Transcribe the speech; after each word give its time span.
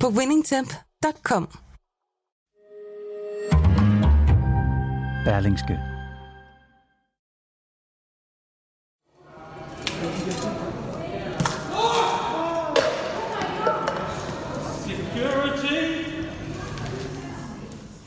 på 0.00 0.08
winningtemp.com. 0.08 1.48
Berlingske. 5.24 5.78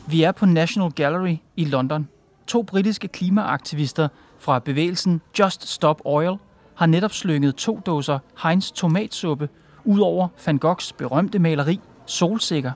Vi 0.08 0.24
er 0.24 0.32
på 0.32 0.46
National 0.46 0.92
Gallery 0.92 1.38
i 1.56 1.66
London. 1.66 2.08
To 2.48 2.62
britiske 2.62 3.08
klimaaktivister 3.08 4.08
fra 4.40 4.60
bevægelsen 4.60 5.22
Just 5.40 5.68
Stop 5.68 6.02
Oil 6.06 6.38
har 6.76 6.86
netop 6.86 7.12
slynget 7.12 7.56
to 7.56 7.82
dåser 7.86 8.20
Heinz 8.44 8.72
tomatsuppe 8.72 9.50
ud 9.86 10.00
over 10.00 10.28
Van 10.46 10.58
Goghs 10.58 10.94
berømte 10.94 11.40
maleri 11.40 11.80
Solsikker. 12.06 12.72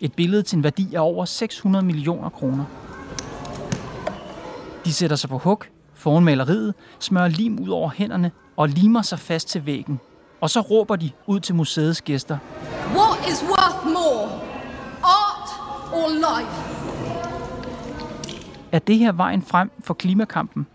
Et 0.00 0.12
billede 0.12 0.42
til 0.42 0.56
en 0.56 0.64
værdi 0.64 0.94
af 0.94 1.00
over 1.00 1.24
600 1.24 1.84
millioner 1.84 2.28
kroner. 2.28 2.64
De 4.84 4.92
sætter 4.92 5.16
sig 5.16 5.30
på 5.30 5.38
huk 5.38 5.68
foran 5.98 6.24
maleriet, 6.24 6.74
smører 6.98 7.28
lim 7.28 7.58
ud 7.58 7.68
over 7.68 7.90
hænderne 7.90 8.30
og 8.56 8.68
limer 8.68 9.02
sig 9.02 9.18
fast 9.18 9.48
til 9.48 9.66
væggen. 9.66 10.00
Og 10.40 10.50
så 10.50 10.60
råber 10.60 10.96
de 10.96 11.10
ud 11.26 11.40
til 11.40 11.54
museets 11.54 12.02
gæster. 12.02 12.38
What 12.96 13.28
is 13.28 13.42
worth 13.42 13.86
more, 13.86 14.30
art 15.02 15.50
or 15.92 16.08
life? 16.08 16.78
Er 18.72 18.78
det 18.78 18.98
her 18.98 19.12
vejen 19.12 19.42
frem 19.42 19.70
for 19.80 19.94
klimakampen? 19.94 20.66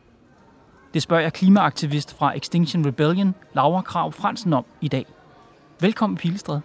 Det 0.94 1.02
spørger 1.02 1.24
jeg 1.24 1.34
klimaaktivist 1.34 2.18
fra 2.18 2.38
Extinction 2.38 2.88
Rebellion, 2.88 3.36
Laura 3.54 3.82
Krav 3.82 4.12
Fransen 4.12 4.54
om 4.54 4.66
i 4.82 4.88
dag. 4.88 5.06
Velkommen, 5.84 6.18
Pilestred. 6.18 6.60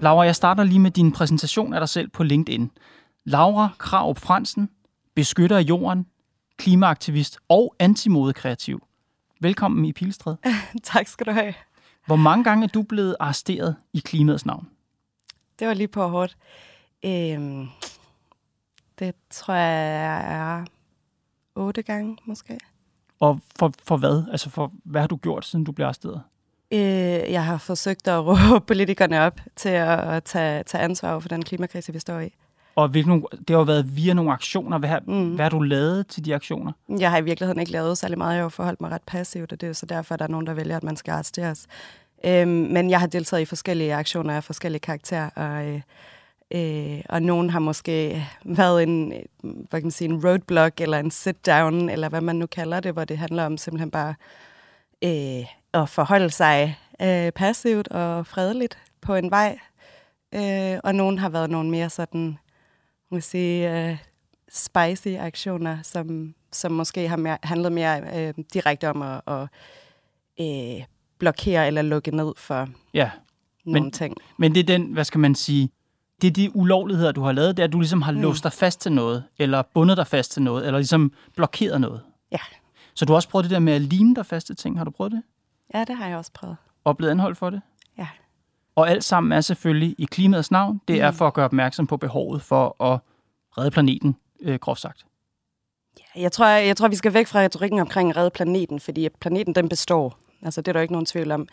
Laura, 0.00 0.22
jeg 0.22 0.36
starter 0.36 0.64
lige 0.64 0.78
med 0.78 0.90
din 0.90 1.12
præsentation 1.12 1.74
af 1.74 1.80
dig 1.80 1.88
selv 1.88 2.08
på 2.08 2.22
LinkedIn. 2.22 2.70
Laura 3.24 3.68
Krav 3.78 4.14
Fransen, 4.16 4.68
beskytter 5.14 5.56
af 5.56 5.62
jorden, 5.62 6.06
klimaaktivist 6.56 7.38
og 7.48 7.74
antimodekreativ. 7.78 8.82
Velkommen 9.40 9.84
i 9.84 9.92
Pilestred. 9.92 10.36
tak 10.82 11.08
skal 11.08 11.26
du 11.26 11.32
have. 11.32 11.54
Hvor 12.06 12.16
mange 12.16 12.44
gange 12.44 12.64
er 12.64 12.68
du 12.68 12.82
blevet 12.82 13.16
arresteret 13.20 13.76
i 13.92 13.98
klimaets 13.98 14.46
navn? 14.46 14.68
Det 15.60 15.68
var 15.68 15.74
lige 15.74 15.88
på 15.88 16.06
hårdt. 16.08 16.36
Øhm, 17.04 17.66
det 18.98 19.14
tror 19.30 19.54
jeg 19.54 20.32
er 20.32 20.64
otte 21.54 21.82
gange, 21.82 22.16
måske. 22.24 22.58
Og 23.20 23.40
for, 23.58 23.72
for 23.84 23.96
hvad? 23.96 24.24
Altså, 24.30 24.50
for, 24.50 24.72
hvad 24.84 25.00
har 25.00 25.08
du 25.08 25.16
gjort, 25.16 25.44
siden 25.44 25.64
du 25.64 25.72
blev 25.72 25.84
arresteret? 25.84 26.22
Øh, 26.72 26.80
jeg 27.32 27.44
har 27.44 27.58
forsøgt 27.58 28.08
at 28.08 28.26
råbe 28.26 28.64
politikerne 28.70 29.20
op 29.20 29.40
til 29.56 29.68
at 29.68 30.24
tage, 30.24 30.62
tage 30.62 30.84
ansvar 30.84 31.18
for 31.18 31.28
den 31.28 31.44
klimakrise, 31.44 31.92
vi 31.92 31.98
står 31.98 32.20
i. 32.20 32.34
Og 32.74 32.88
hvilke, 32.88 33.10
det 33.10 33.50
har 33.50 33.56
jo 33.56 33.62
været 33.62 33.96
via 33.96 34.14
nogle 34.14 34.32
aktioner. 34.32 34.78
Hvad, 34.78 34.88
har, 34.88 35.02
mm. 35.06 35.34
hvad 35.34 35.44
har 35.44 35.50
du 35.50 35.60
lavet 35.60 36.06
til 36.06 36.24
de 36.24 36.34
aktioner? 36.34 36.72
Jeg 36.88 37.10
har 37.10 37.18
i 37.18 37.24
virkeligheden 37.24 37.60
ikke 37.60 37.72
lavet 37.72 37.98
særlig 37.98 38.18
meget. 38.18 38.34
Jeg 38.34 38.44
har 38.44 38.48
forholdt 38.48 38.80
mig 38.80 38.90
ret 38.90 39.02
passivt, 39.06 39.52
og 39.52 39.60
det 39.60 39.68
er 39.68 39.72
så 39.72 39.86
derfor, 39.86 40.14
at 40.14 40.18
der 40.18 40.24
er 40.24 40.30
nogen, 40.30 40.46
der 40.46 40.54
vælger, 40.54 40.76
at 40.76 40.82
man 40.82 40.96
skal 40.96 41.12
arresteres. 41.12 41.66
Øhm, 42.24 42.48
men 42.50 42.90
jeg 42.90 43.00
har 43.00 43.06
deltaget 43.06 43.42
i 43.42 43.44
forskellige 43.44 43.94
aktioner 43.94 44.36
af 44.36 44.44
forskellige 44.44 44.80
karakterer, 44.80 45.30
og, 45.30 45.66
øh, 45.66 45.80
øh, 46.50 47.02
og 47.08 47.22
nogen 47.22 47.50
har 47.50 47.58
måske 47.58 48.26
været 48.44 48.82
en, 48.82 49.12
hvad 49.42 49.80
kan 49.80 49.82
man 49.82 49.90
sige, 49.90 50.08
en 50.08 50.26
roadblock, 50.26 50.80
eller 50.80 50.98
en 50.98 51.10
sit-down, 51.10 51.90
eller 51.90 52.08
hvad 52.08 52.20
man 52.20 52.36
nu 52.36 52.46
kalder 52.46 52.80
det, 52.80 52.92
hvor 52.92 53.04
det 53.04 53.18
handler 53.18 53.46
om 53.46 53.56
simpelthen 53.56 53.90
bare 53.90 54.14
øh, 55.04 55.46
at 55.82 55.88
forholde 55.88 56.30
sig 56.30 56.78
øh, 57.02 57.32
passivt 57.32 57.88
og 57.88 58.26
fredeligt 58.26 58.78
på 59.00 59.14
en 59.14 59.30
vej. 59.30 59.58
Øh, 60.34 60.78
og 60.84 60.94
nogen 60.94 61.18
har 61.18 61.28
været 61.28 61.50
nogle 61.50 61.70
mere 61.70 61.90
sådan 61.90 62.38
man 63.10 63.20
sige, 63.20 63.88
øh, 63.88 63.96
spicy 64.50 65.08
aktioner, 65.18 65.82
som, 65.82 66.34
som 66.52 66.72
måske 66.72 67.08
har 67.08 67.16
mere, 67.16 67.38
handlet 67.42 67.72
mere 67.72 68.00
øh, 68.16 68.34
direkte 68.54 68.90
om 68.90 69.02
at, 69.02 69.20
at 69.26 69.48
øh, 70.40 70.84
blokere 71.20 71.66
eller 71.66 71.82
lukke 71.82 72.16
ned 72.16 72.32
for 72.36 72.68
ja. 72.94 73.10
nogle 73.64 73.82
men, 73.82 73.92
ting. 73.92 74.16
Men 74.38 74.54
det 74.54 74.60
er 74.60 74.78
den, 74.78 74.92
hvad 74.92 75.04
skal 75.04 75.20
man 75.20 75.34
sige, 75.34 75.70
det 76.22 76.28
er 76.28 76.32
de 76.32 76.56
ulovligheder, 76.56 77.12
du 77.12 77.22
har 77.22 77.32
lavet, 77.32 77.56
det 77.56 77.62
er, 77.62 77.66
at 77.66 77.72
du 77.72 77.80
ligesom 77.80 78.02
har 78.02 78.12
mm. 78.12 78.20
låst 78.20 78.44
dig 78.44 78.52
fast 78.52 78.80
til 78.80 78.92
noget, 78.92 79.24
eller 79.38 79.62
bundet 79.74 79.96
dig 79.96 80.06
fast 80.06 80.32
til 80.32 80.42
noget, 80.42 80.66
eller 80.66 80.78
ligesom 80.78 81.12
blokeret 81.36 81.80
noget. 81.80 82.00
Ja. 82.32 82.38
Så 82.94 83.04
du 83.04 83.12
har 83.12 83.16
også 83.16 83.28
prøvet 83.28 83.44
det 83.44 83.50
der 83.50 83.58
med 83.58 83.72
at 83.72 83.80
lime 83.80 84.14
dig 84.14 84.26
fast 84.26 84.46
til 84.46 84.56
ting. 84.56 84.78
Har 84.78 84.84
du 84.84 84.90
prøvet 84.90 85.12
det? 85.12 85.22
Ja, 85.74 85.84
det 85.84 85.96
har 85.96 86.08
jeg 86.08 86.16
også 86.16 86.30
prøvet. 86.34 86.56
Og 86.84 86.96
blevet 86.96 87.10
anholdt 87.10 87.38
for 87.38 87.50
det? 87.50 87.60
Ja. 87.98 88.08
Og 88.76 88.90
alt 88.90 89.04
sammen 89.04 89.32
er 89.32 89.40
selvfølgelig 89.40 89.94
i 89.98 90.04
klimaets 90.04 90.50
navn. 90.50 90.80
Det 90.88 90.96
mm. 90.96 91.02
er 91.02 91.10
for 91.10 91.26
at 91.26 91.34
gøre 91.34 91.44
opmærksom 91.44 91.86
på 91.86 91.96
behovet 91.96 92.42
for 92.42 92.82
at 92.84 93.00
redde 93.58 93.70
planeten, 93.70 94.16
øh, 94.40 94.58
groft 94.58 94.80
sagt. 94.80 95.06
Ja, 95.98 96.22
jeg 96.22 96.32
tror, 96.32 96.46
jeg, 96.46 96.66
jeg 96.66 96.76
tror, 96.76 96.88
vi 96.88 96.96
skal 96.96 97.14
væk 97.14 97.26
fra 97.26 97.40
retorikken 97.40 97.78
omkring 97.78 98.10
at 98.10 98.16
redde 98.16 98.30
planeten, 98.30 98.80
fordi 98.80 99.08
planeten 99.20 99.54
den 99.54 99.68
består. 99.68 100.18
Altså, 100.42 100.60
det 100.60 100.68
er 100.68 100.72
der 100.72 100.80
ikke 100.80 100.92
nogen 100.92 101.06
tvivl 101.06 101.30
om. 101.30 101.48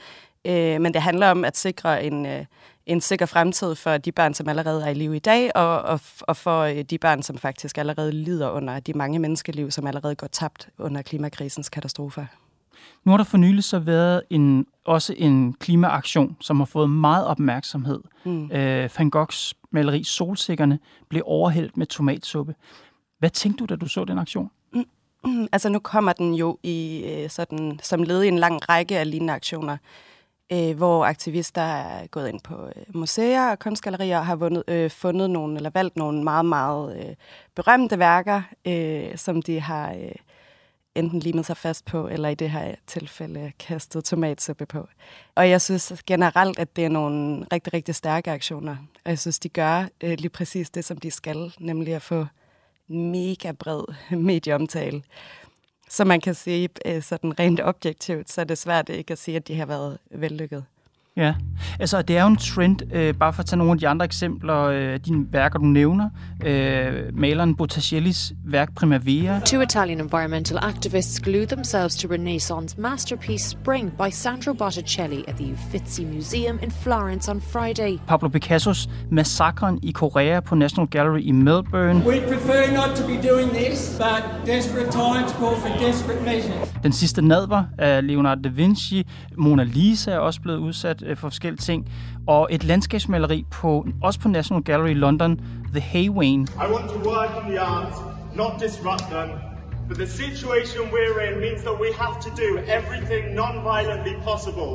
Øh, 0.45 0.81
men 0.81 0.93
det 0.93 1.01
handler 1.01 1.31
om 1.31 1.45
at 1.45 1.57
sikre 1.57 2.03
en, 2.03 2.25
øh, 2.25 2.45
en 2.85 3.01
sikker 3.01 3.25
fremtid 3.25 3.75
for 3.75 3.97
de 3.97 4.11
børn, 4.11 4.33
som 4.33 4.49
allerede 4.49 4.83
er 4.83 4.89
i 4.89 4.93
live 4.93 5.15
i 5.15 5.19
dag, 5.19 5.55
og, 5.55 5.81
og, 5.81 5.99
og 6.21 6.37
for 6.37 6.61
øh, 6.61 6.81
de 6.81 6.97
børn, 6.97 7.23
som 7.23 7.37
faktisk 7.37 7.77
allerede 7.77 8.11
lider 8.11 8.49
under 8.49 8.79
de 8.79 8.93
mange 8.93 9.19
menneskeliv, 9.19 9.71
som 9.71 9.87
allerede 9.87 10.15
går 10.15 10.27
tabt 10.27 10.69
under 10.77 11.01
klimakrisens 11.01 11.69
katastrofer. 11.69 12.25
Nu 13.05 13.11
har 13.11 13.17
der 13.17 13.23
for 13.23 13.37
nylig 13.37 13.63
så 13.63 13.79
været 13.79 14.21
en, 14.29 14.65
også 14.85 15.15
en 15.17 15.53
klimaaktion, 15.53 16.37
som 16.41 16.57
har 16.57 16.65
fået 16.65 16.89
meget 16.89 17.27
opmærksomhed. 17.27 17.99
Mm. 18.25 18.51
Øh, 18.51 18.89
Van 18.97 19.09
Goghs 19.09 19.53
maleri 19.71 20.03
Solsikkerne 20.03 20.79
blev 21.09 21.21
overhældt 21.25 21.77
med 21.77 21.85
tomatsuppe. 21.85 22.55
Hvad 23.19 23.29
tænkte 23.29 23.61
du, 23.61 23.65
da 23.65 23.75
du 23.75 23.87
så 23.87 24.05
den 24.05 24.17
aktion? 24.17 24.49
Mm, 24.73 24.79
mm, 24.79 24.85
altså 25.53 25.69
nu 25.69 25.79
kommer 25.79 26.13
den 26.13 26.33
jo 26.33 26.57
i 26.63 27.03
øh, 27.05 27.29
sådan, 27.29 27.79
som 27.83 28.03
led 28.03 28.23
i 28.23 28.27
en 28.27 28.39
lang 28.39 28.69
række 28.69 28.99
af 28.99 29.11
lignende 29.11 29.33
aktioner, 29.33 29.77
øh, 30.51 30.77
hvor 30.77 31.05
aktivister 31.05 31.61
er 31.61 32.07
gået 32.07 32.29
ind 32.29 32.39
på 32.39 32.65
øh, 32.65 32.83
museer 32.95 33.51
og 33.51 33.59
kunstgallerier 33.59 34.19
og 34.19 34.25
har 34.25 34.35
vundet, 34.35 34.63
øh, 34.67 34.91
fundet 34.91 35.29
nogle, 35.29 35.55
eller 35.55 35.69
valgt 35.69 35.95
nogle 35.95 36.23
meget, 36.23 36.45
meget 36.45 36.97
øh, 36.97 37.15
berømte 37.55 37.99
værker, 37.99 38.41
øh, 38.67 39.17
som 39.17 39.41
de 39.41 39.59
har... 39.59 39.93
Øh, 39.93 40.15
enten 40.97 41.19
limet 41.19 41.45
sig 41.45 41.57
fast 41.57 41.85
på, 41.85 42.07
eller 42.07 42.29
i 42.29 42.35
det 42.35 42.49
her 42.49 42.75
tilfælde 42.87 43.51
kastet 43.59 44.03
tomatsuppe 44.03 44.65
på. 44.65 44.87
Og 45.35 45.49
jeg 45.49 45.61
synes 45.61 46.03
generelt, 46.07 46.59
at 46.59 46.75
det 46.75 46.85
er 46.85 46.89
nogle 46.89 47.45
rigtig, 47.51 47.73
rigtig 47.73 47.95
stærke 47.95 48.31
aktioner. 48.31 48.75
Og 49.05 49.09
jeg 49.11 49.19
synes, 49.19 49.39
de 49.39 49.49
gør 49.49 49.85
øh, 50.03 50.17
lige 50.17 50.29
præcis 50.29 50.69
det, 50.69 50.85
som 50.85 50.97
de 50.97 51.11
skal, 51.11 51.53
nemlig 51.59 51.93
at 51.93 52.01
få 52.01 52.25
mega 52.87 53.51
bred 53.51 53.83
medieomtale. 54.11 55.03
Så 55.89 56.05
man 56.05 56.21
kan 56.21 56.35
sige, 56.35 56.69
øh, 56.85 57.03
sådan 57.03 57.39
rent 57.39 57.59
objektivt, 57.59 58.31
så 58.31 58.41
er 58.41 58.45
det 58.45 58.57
svært 58.57 58.89
ikke 58.89 59.11
at 59.11 59.17
sige, 59.17 59.37
at 59.37 59.47
de 59.47 59.55
har 59.55 59.65
været 59.65 59.97
vellykket. 60.11 60.65
Ja, 61.17 61.33
altså 61.79 62.01
det 62.01 62.17
er 62.17 62.21
jo 62.21 62.27
en 62.27 62.37
trend, 62.37 62.93
øh, 62.93 63.13
bare 63.13 63.33
for 63.33 63.39
at 63.39 63.45
tage 63.45 63.57
nogle 63.57 63.71
af 63.73 63.77
de 63.79 63.87
andre 63.87 64.05
eksempler, 64.05 64.57
øh, 64.63 64.99
dine 65.05 65.25
værker, 65.31 65.59
du 65.59 65.65
nævner. 65.65 66.09
Øh, 66.45 66.93
maleren 67.13 67.55
Botticellis 67.55 68.33
værk 68.45 68.75
Primavera. 68.75 69.39
Two 69.45 69.61
Italian 69.61 70.01
environmental 70.01 70.57
activists 70.57 71.19
glued 71.23 71.47
themselves 71.47 71.95
to 71.95 72.07
Renaissance 72.11 72.81
masterpiece 72.81 73.49
Spring 73.49 73.91
by 73.91 74.09
Sandro 74.11 74.53
Botticelli 74.53 75.23
at 75.27 75.35
the 75.35 75.53
Uffizi 75.53 76.05
Museum 76.05 76.59
in 76.63 76.71
Florence 76.71 77.31
on 77.31 77.41
Friday. 77.41 77.97
Pablo 78.07 78.29
Picassos 78.29 78.89
Massakren 79.11 79.79
i 79.83 79.91
Korea 79.91 80.39
på 80.39 80.55
National 80.55 80.87
Gallery 80.87 81.21
i 81.21 81.31
Melbourne. 81.31 81.99
We 82.05 82.19
prefer 82.19 82.71
not 82.71 82.95
to 82.97 83.07
be 83.07 83.29
doing 83.29 83.49
this, 83.51 83.97
but 83.99 84.23
desperate 84.55 84.91
times 84.91 85.31
call 85.39 85.55
for 85.61 85.85
desperate 85.87 86.21
measures. 86.25 86.73
Den 86.83 86.91
sidste 86.91 87.21
nadver 87.21 87.63
af 87.77 88.07
Leonardo 88.07 88.41
da 88.41 88.49
Vinci. 88.49 89.07
Mona 89.37 89.63
Lisa 89.63 90.11
er 90.11 90.19
også 90.19 90.41
blevet 90.41 90.57
udsat 90.57 91.03
øh, 91.07 91.17
for 91.17 91.29
forskellige 91.29 91.61
ting. 91.61 91.89
Og 92.27 92.47
et 92.51 92.63
landskabsmaleri 92.63 93.45
på, 93.51 93.87
også 94.03 94.19
på 94.19 94.27
National 94.27 94.63
Gallery 94.63 94.89
i 94.89 94.93
London, 94.93 95.41
The 95.71 95.81
Haywayne. 95.81 96.43
I 96.43 96.71
want 96.73 96.89
to 96.89 97.09
work 97.09 97.31
in 97.43 97.51
the 97.51 97.59
arts, 97.59 97.97
not 98.35 98.51
disrupt 98.59 99.05
them. 99.11 99.29
But 99.87 99.97
the 99.97 100.07
situation 100.07 100.79
we're 100.91 101.19
in 101.27 101.39
means 101.39 101.61
that 101.61 101.79
we 101.79 101.89
have 102.03 102.15
to 102.25 102.29
do 102.43 102.49
everything 102.77 103.23
non-violently 103.35 104.15
possible 104.23 104.71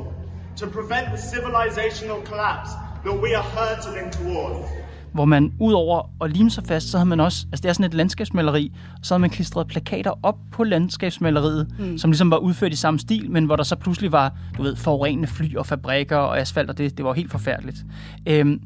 to 0.60 0.66
prevent 0.66 1.06
the 1.14 1.20
civilizational 1.32 2.24
collapse 2.24 2.70
that 3.04 3.16
we 3.24 3.34
are 3.34 3.42
hurtling 3.58 4.10
towards 4.10 4.68
hvor 5.12 5.24
man 5.24 5.52
ud 5.60 5.72
over 5.72 6.10
at 6.24 6.36
lime 6.36 6.50
sig 6.50 6.64
fast, 6.64 6.90
så 6.90 6.98
havde 6.98 7.08
man 7.08 7.20
også, 7.20 7.46
altså 7.52 7.62
det 7.62 7.68
er 7.68 7.72
sådan 7.72 7.86
et 7.86 7.94
landskabsmaleri, 7.94 8.72
så 9.02 9.14
havde 9.14 9.20
man 9.20 9.30
klistret 9.30 9.66
plakater 9.66 10.12
op 10.22 10.38
på 10.52 10.64
landskabsmaleriet, 10.64 11.74
mm. 11.78 11.98
som 11.98 12.10
ligesom 12.10 12.30
var 12.30 12.36
udført 12.36 12.72
i 12.72 12.76
samme 12.76 13.00
stil, 13.00 13.30
men 13.30 13.44
hvor 13.44 13.56
der 13.56 13.62
så 13.62 13.76
pludselig 13.76 14.12
var, 14.12 14.32
du 14.56 14.62
ved, 14.62 14.76
forurenende 14.76 15.28
fly 15.28 15.56
og 15.56 15.66
fabrikker 15.66 16.16
og 16.16 16.38
asfalt, 16.38 16.70
og 16.70 16.78
det, 16.78 16.96
det 16.96 17.04
var 17.04 17.12
helt 17.12 17.30
forfærdeligt. 17.30 17.84
Øhm, 18.26 18.60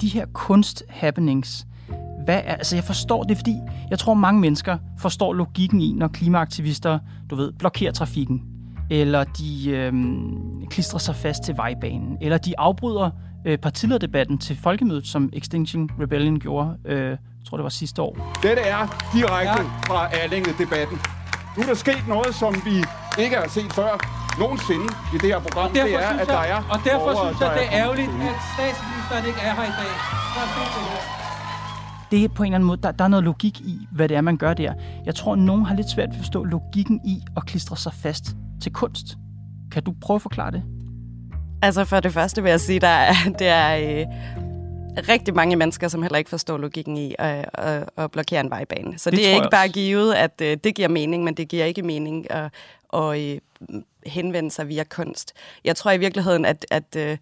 de 0.00 0.08
her 0.08 0.26
kunsthappenings, 0.32 1.66
hvad 2.24 2.40
er, 2.44 2.54
altså 2.54 2.76
jeg 2.76 2.84
forstår 2.84 3.22
det, 3.22 3.36
fordi 3.36 3.56
jeg 3.90 3.98
tror 3.98 4.14
mange 4.14 4.40
mennesker 4.40 4.78
forstår 4.98 5.32
logikken 5.32 5.80
i, 5.80 5.92
når 5.92 6.08
klimaaktivister, 6.08 6.98
du 7.30 7.36
ved, 7.36 7.52
blokerer 7.52 7.92
trafikken, 7.92 8.42
eller 8.90 9.24
de 9.24 9.70
øhm, 9.70 10.66
klistrer 10.70 10.98
sig 10.98 11.16
fast 11.16 11.42
til 11.42 11.56
vejbanen, 11.56 12.18
eller 12.20 12.38
de 12.38 12.58
afbryder 12.58 13.10
øh, 13.46 13.58
partilederdebatten 13.58 14.38
til 14.38 14.56
folkemødet, 14.56 15.06
som 15.06 15.30
Extinction 15.32 15.90
Rebellion 16.00 16.40
gjorde, 16.40 16.76
øh, 16.84 17.10
jeg 17.10 17.18
tror 17.48 17.56
det 17.56 17.64
var 17.64 17.68
sidste 17.70 18.02
år. 18.02 18.38
Dette 18.42 18.62
er 18.62 19.10
direkte 19.14 19.62
ja. 19.62 19.80
fra 19.88 20.08
Allinge-debatten. 20.22 20.98
Nu 21.56 21.62
er 21.62 21.66
der 21.66 21.74
sket 21.74 22.04
noget, 22.08 22.34
som 22.34 22.54
vi 22.64 22.76
ikke 23.22 23.36
har 23.36 23.48
set 23.48 23.72
før 23.72 23.92
nogensinde 24.38 24.88
i 25.14 25.18
det 25.22 25.28
her 25.32 25.40
program. 25.40 25.72
Det 25.72 25.94
er, 25.94 26.08
at 26.22 26.26
der 26.26 26.38
er 26.38 26.56
Og 26.70 26.78
derfor 26.84 27.12
borgere, 27.12 27.28
synes 27.28 27.40
jeg, 27.40 27.50
det 27.58 27.64
er 27.66 27.82
ærgerligt, 27.82 28.10
at 28.28 28.36
statsministeren 28.54 29.24
ikke 29.30 29.40
er 29.48 29.54
her 29.58 29.66
i 29.72 29.74
dag. 29.80 29.92
Det 32.10 32.24
er 32.24 32.28
på 32.28 32.42
en 32.42 32.46
eller 32.46 32.54
anden 32.54 32.66
måde, 32.66 32.82
der, 32.82 32.92
der 32.92 33.04
er 33.04 33.08
noget 33.08 33.24
logik 33.24 33.60
i, 33.60 33.88
hvad 33.92 34.08
det 34.08 34.16
er, 34.16 34.20
man 34.20 34.36
gør 34.36 34.54
der. 34.54 34.72
Jeg 35.04 35.14
tror, 35.14 35.32
at 35.32 35.38
nogen 35.38 35.64
har 35.64 35.74
lidt 35.74 35.90
svært 35.90 36.08
ved 36.08 36.14
at 36.14 36.20
forstå 36.20 36.44
logikken 36.44 37.00
i 37.04 37.22
at 37.36 37.46
klistre 37.46 37.76
sig 37.76 37.92
fast 37.92 38.36
til 38.62 38.72
kunst. 38.72 39.06
Kan 39.72 39.82
du 39.82 39.94
prøve 40.00 40.14
at 40.14 40.22
forklare 40.22 40.50
det? 40.50 40.62
Altså 41.62 41.84
for 41.84 42.00
det 42.00 42.12
første 42.12 42.42
vil 42.42 42.50
jeg 42.50 42.60
sige, 42.60 42.80
der 42.80 42.88
er, 42.88 43.14
det 43.38 43.46
er 43.46 43.76
øh, 43.76 44.06
rigtig 45.08 45.34
mange 45.34 45.56
mennesker, 45.56 45.88
som 45.88 46.02
heller 46.02 46.18
ikke 46.18 46.30
forstår 46.30 46.58
logikken 46.58 46.96
i 46.96 47.14
at, 47.18 47.50
at, 47.54 47.88
at 47.96 48.10
blokere 48.10 48.40
en 48.40 48.50
vejbane. 48.50 48.98
Så 48.98 49.10
det, 49.10 49.18
det 49.18 49.28
er 49.30 49.34
ikke 49.34 49.48
bare 49.50 49.68
givet, 49.68 50.14
at 50.14 50.40
øh, 50.42 50.56
det 50.64 50.74
giver 50.74 50.88
mening, 50.88 51.24
men 51.24 51.34
det 51.34 51.48
giver 51.48 51.64
ikke 51.64 51.82
mening 51.82 52.30
at, 52.30 52.52
at 52.92 53.18
øh, 53.18 53.38
henvende 54.06 54.50
sig 54.50 54.68
via 54.68 54.84
kunst. 54.84 55.32
Jeg 55.64 55.76
tror 55.76 55.90
i 55.90 55.98
virkeligheden, 55.98 56.44
at, 56.44 56.66
at 56.70 56.96
øh, 56.96 57.18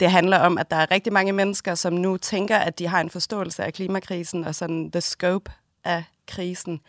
det 0.00 0.10
handler 0.10 0.38
om, 0.38 0.58
at 0.58 0.70
der 0.70 0.76
er 0.76 0.90
rigtig 0.90 1.12
mange 1.12 1.32
mennesker, 1.32 1.74
som 1.74 1.92
nu 1.92 2.16
tænker, 2.16 2.56
at 2.56 2.78
de 2.78 2.86
har 2.86 3.00
en 3.00 3.10
forståelse 3.10 3.64
af 3.64 3.72
klimakrisen 3.72 4.44
og 4.44 4.54
sådan 4.54 4.90
the 4.90 5.00
scope 5.00 5.52
af 5.84 6.04
krisen. 6.26 6.80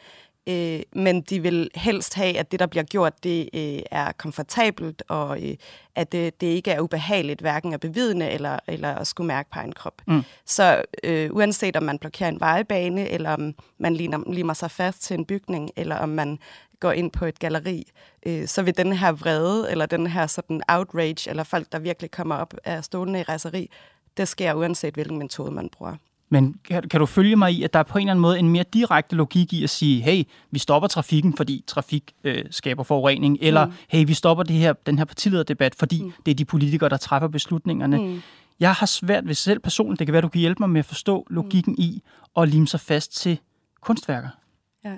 Øh, 0.49 0.79
men 0.93 1.21
de 1.21 1.39
vil 1.39 1.69
helst 1.75 2.13
have, 2.13 2.37
at 2.37 2.51
det, 2.51 2.59
der 2.59 2.65
bliver 2.65 2.83
gjort, 2.83 3.23
det 3.23 3.49
øh, 3.53 3.83
er 3.91 4.11
komfortabelt, 4.11 5.03
og 5.07 5.43
øh, 5.43 5.55
at 5.95 6.11
det, 6.11 6.41
det 6.41 6.47
ikke 6.47 6.71
er 6.71 6.81
ubehageligt, 6.81 7.41
hverken 7.41 7.73
at 7.73 7.79
bevidne 7.79 8.29
eller, 8.29 8.59
eller 8.67 8.95
at 8.95 9.07
skulle 9.07 9.27
mærke 9.27 9.49
på 9.53 9.59
en 9.59 9.73
krop. 9.73 10.01
Mm. 10.07 10.23
Så 10.45 10.83
øh, 11.03 11.33
uanset 11.33 11.75
om 11.75 11.83
man 11.83 11.99
blokerer 11.99 12.29
en 12.29 12.39
vejbane, 12.39 13.09
eller 13.09 13.31
om 13.31 13.53
man 13.77 13.93
limer, 13.93 14.33
limer 14.33 14.53
sig 14.53 14.71
fast 14.71 15.01
til 15.01 15.13
en 15.13 15.25
bygning, 15.25 15.71
eller 15.75 15.95
om 15.95 16.09
man 16.09 16.39
går 16.79 16.91
ind 16.91 17.11
på 17.11 17.25
et 17.25 17.39
galeri, 17.39 17.91
øh, 18.25 18.47
så 18.47 18.61
vil 18.61 18.77
den 18.77 18.93
her 18.93 19.11
vrede, 19.11 19.71
eller 19.71 19.85
den 19.85 20.07
her 20.07 20.27
sådan 20.27 20.61
outrage, 20.67 21.29
eller 21.29 21.43
folk, 21.43 21.71
der 21.71 21.79
virkelig 21.79 22.11
kommer 22.11 22.35
op 22.35 22.53
af 22.63 22.83
stolene 22.83 23.19
i 23.19 23.23
rejseri, 23.23 23.69
det 24.17 24.27
sker 24.27 24.53
uanset 24.53 24.93
hvilken 24.93 25.17
metode 25.17 25.51
man 25.51 25.69
bruger. 25.69 25.95
Men 26.33 26.55
kan, 26.63 26.83
kan 26.89 26.99
du 26.99 27.05
følge 27.05 27.35
mig 27.35 27.53
i, 27.53 27.63
at 27.63 27.73
der 27.73 27.79
er 27.79 27.83
på 27.83 27.97
en 27.97 28.01
eller 28.01 28.11
anden 28.11 28.21
måde 28.21 28.39
en 28.39 28.49
mere 28.49 28.63
direkte 28.73 29.15
logik 29.15 29.53
i 29.53 29.63
at 29.63 29.69
sige, 29.69 30.01
hey, 30.01 30.23
vi 30.51 30.59
stopper 30.59 30.87
trafikken, 30.87 31.37
fordi 31.37 31.63
trafik 31.67 32.13
øh, 32.23 32.45
skaber 32.51 32.83
forurening, 32.83 33.37
eller 33.41 33.65
mm. 33.65 33.73
hey, 33.89 34.05
vi 34.07 34.13
stopper 34.13 34.43
det 34.43 34.55
her, 34.55 34.73
den 34.73 34.97
her 34.97 35.05
partilederdebat, 35.05 35.75
fordi 35.75 36.03
mm. 36.03 36.13
det 36.25 36.31
er 36.31 36.35
de 36.35 36.45
politikere, 36.45 36.89
der 36.89 36.97
træffer 36.97 37.27
beslutningerne. 37.27 37.97
Mm. 37.97 38.21
Jeg 38.59 38.73
har 38.73 38.85
svært 38.85 39.27
ved 39.27 39.35
selv 39.35 39.59
personligt, 39.59 39.99
det 39.99 40.07
kan 40.07 40.13
være, 40.13 40.21
du 40.21 40.29
kan 40.29 40.41
hjælpe 40.41 40.59
mig 40.59 40.69
med 40.69 40.79
at 40.79 40.85
forstå 40.85 41.27
logikken 41.29 41.75
mm. 41.77 41.83
i 41.83 42.03
at 42.37 42.49
lime 42.49 42.67
sig 42.67 42.79
fast 42.79 43.15
til 43.15 43.39
kunstværker. 43.81 44.29
Ja. 44.85 44.97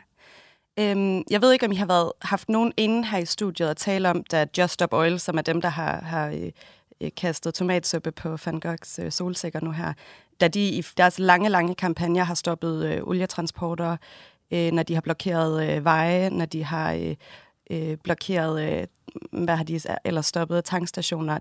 Øhm, 0.79 1.23
jeg 1.29 1.41
ved 1.41 1.51
ikke, 1.53 1.65
om 1.65 1.71
I 1.71 1.75
har 1.75 1.85
været, 1.85 2.11
haft 2.21 2.49
nogen 2.49 2.73
inden 2.77 3.03
her 3.03 3.17
i 3.17 3.25
studiet 3.25 3.67
at 3.67 3.77
tale 3.77 4.09
om, 4.09 4.23
da 4.23 4.45
Just 4.57 4.73
Stop 4.73 4.93
Oil, 4.93 5.19
som 5.19 5.37
er 5.37 5.41
dem, 5.41 5.61
der 5.61 5.69
har, 5.69 6.01
har 6.01 6.27
øh, 6.27 7.09
kastet 7.17 7.53
tomatsuppe 7.53 8.11
på 8.11 8.37
Van 8.45 8.59
Goghs 8.59 8.99
øh, 8.99 9.11
solsikker 9.11 9.59
nu 9.61 9.71
her, 9.71 9.93
da 10.41 10.47
de 10.47 10.69
i 10.69 10.85
deres 10.97 11.19
lange, 11.19 11.49
lange 11.49 11.75
kampagner 11.75 12.23
har 12.23 12.33
stoppet 12.33 12.85
øh, 12.85 13.01
olietransporter, 13.03 13.97
øh, 14.51 14.71
når 14.71 14.83
de 14.83 14.93
har 14.93 15.01
blokeret 15.01 15.69
øh, 15.69 15.85
veje, 15.85 16.29
når 16.29 16.45
de 16.45 16.63
har 16.63 16.93
øh, 16.93 17.15
øh, 17.71 17.97
blokeret, 18.03 18.81
øh, 18.81 18.87
hvad 19.45 19.55
har 19.55 19.63
de 19.63 19.79
eller 20.05 20.21
stoppet 20.21 20.65
tankstationer. 20.65 21.39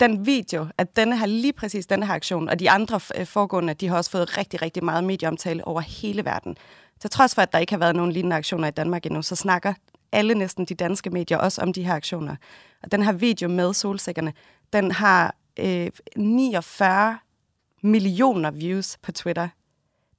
Den 0.00 0.26
video, 0.26 0.66
at 0.78 0.96
denne 0.96 1.18
her, 1.18 1.26
lige 1.26 1.52
præcis 1.52 1.86
denne 1.86 2.06
her 2.06 2.14
aktion, 2.14 2.48
og 2.48 2.60
de 2.60 2.70
andre 2.70 3.00
øh, 3.18 3.26
foregående, 3.26 3.74
de 3.74 3.88
har 3.88 3.96
også 3.96 4.10
fået 4.10 4.38
rigtig, 4.38 4.62
rigtig 4.62 4.84
meget 4.84 5.04
medieomtale 5.04 5.66
over 5.66 5.80
hele 5.80 6.24
verden. 6.24 6.56
Til 7.00 7.10
trods 7.10 7.34
for, 7.34 7.42
at 7.42 7.52
der 7.52 7.58
ikke 7.58 7.72
har 7.72 7.78
været 7.78 7.96
nogen 7.96 8.12
lignende 8.12 8.36
aktioner 8.36 8.68
i 8.68 8.70
Danmark 8.70 9.06
endnu, 9.06 9.22
så 9.22 9.36
snakker 9.36 9.74
alle 10.12 10.34
næsten 10.34 10.64
de 10.64 10.74
danske 10.74 11.10
medier 11.10 11.38
også 11.38 11.62
om 11.62 11.72
de 11.72 11.82
her 11.82 11.94
aktioner. 11.94 12.36
Og 12.82 12.92
den 12.92 13.02
her 13.02 13.12
video 13.12 13.48
med 13.48 13.74
solsikkerne, 13.74 14.32
den 14.72 14.90
har 14.90 15.34
øh, 15.58 15.90
49 16.16 17.18
millioner 17.84 18.50
views 18.50 18.96
på 19.02 19.12
Twitter. 19.12 19.48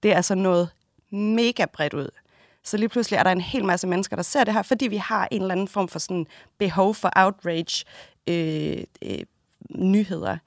Det 0.04 0.12
er 0.12 0.16
altså 0.16 0.36
noget 0.36 0.70
mega 1.12 1.66
bredt 1.74 1.94
ud. 1.94 2.10
Så 2.64 2.78
lige 2.78 2.90
pludselig 2.90 3.18
er 3.18 3.24
der 3.24 3.32
en 3.32 3.42
hel 3.42 3.66
masse 3.66 3.88
mennesker, 3.88 4.16
der 4.16 4.24
ser 4.24 4.44
det 4.44 4.54
her, 4.54 4.62
fordi 4.62 4.88
vi 4.88 4.98
har 4.98 5.28
en 5.32 5.42
eller 5.42 5.52
anden 5.52 5.68
form 5.68 5.88
for 5.88 6.00
sådan 6.00 6.26
behov 6.58 6.96
for 6.96 7.12
outrage 7.16 7.86
øh, 8.28 8.84
øh, 9.02 9.20
nyheder. 9.70 10.38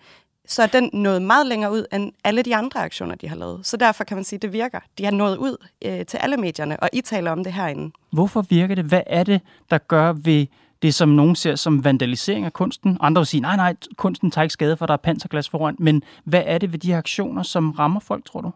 Så 0.47 0.63
er 0.63 0.67
den 0.67 0.91
nået 0.93 1.23
meget 1.23 1.47
længere 1.47 1.73
ud 1.73 1.85
end 1.93 2.13
alle 2.25 2.43
de 2.43 2.57
andre 2.57 2.81
aktioner, 2.81 3.15
de 3.15 3.29
har 3.29 3.37
lavet. 3.37 3.67
Så 3.67 3.77
derfor 3.77 4.05
kan 4.05 4.17
man 4.17 4.25
sige, 4.25 4.37
at 4.37 4.43
det 4.43 4.53
virker. 4.53 4.81
De 4.99 5.05
har 5.05 5.13
nået 5.13 5.37
ud 5.37 5.67
øh, 5.85 6.07
til 6.07 6.17
alle 6.17 6.37
medierne, 6.37 6.81
og 6.81 6.91
I 6.93 7.01
taler 7.01 7.31
om 7.31 7.45
det 7.45 7.53
herinde. 7.53 7.93
Hvorfor 8.13 8.43
virker 8.43 8.75
det? 8.75 8.85
Hvad 8.85 9.03
er 9.07 9.25
det, 9.25 9.41
der 9.71 9.79
gør 9.79 10.13
ved 10.13 10.47
det, 10.83 10.95
som 10.95 11.09
nogen 11.09 11.37
ser 11.37 11.55
som 11.55 11.85
vandalisering 11.85 12.45
af 12.45 12.53
kunsten. 12.53 12.97
Andre 13.01 13.21
vil 13.21 13.27
sige, 13.27 13.41
nej, 13.41 13.57
nej, 13.57 13.77
kunsten 13.97 14.31
tager 14.31 14.43
ikke 14.43 14.53
skade, 14.53 14.77
for 14.77 14.87
der 14.87 14.93
er 14.93 14.99
panserglas 14.99 15.49
foran. 15.49 15.77
Men 15.79 16.03
hvad 16.25 16.43
er 16.47 16.59
det 16.59 16.73
ved 16.73 16.79
de 16.79 16.91
her 16.91 16.99
aktioner, 16.99 17.43
som 17.43 17.71
rammer 17.71 18.01
folk, 18.01 18.25
tror 18.25 18.41
du? 18.41 18.51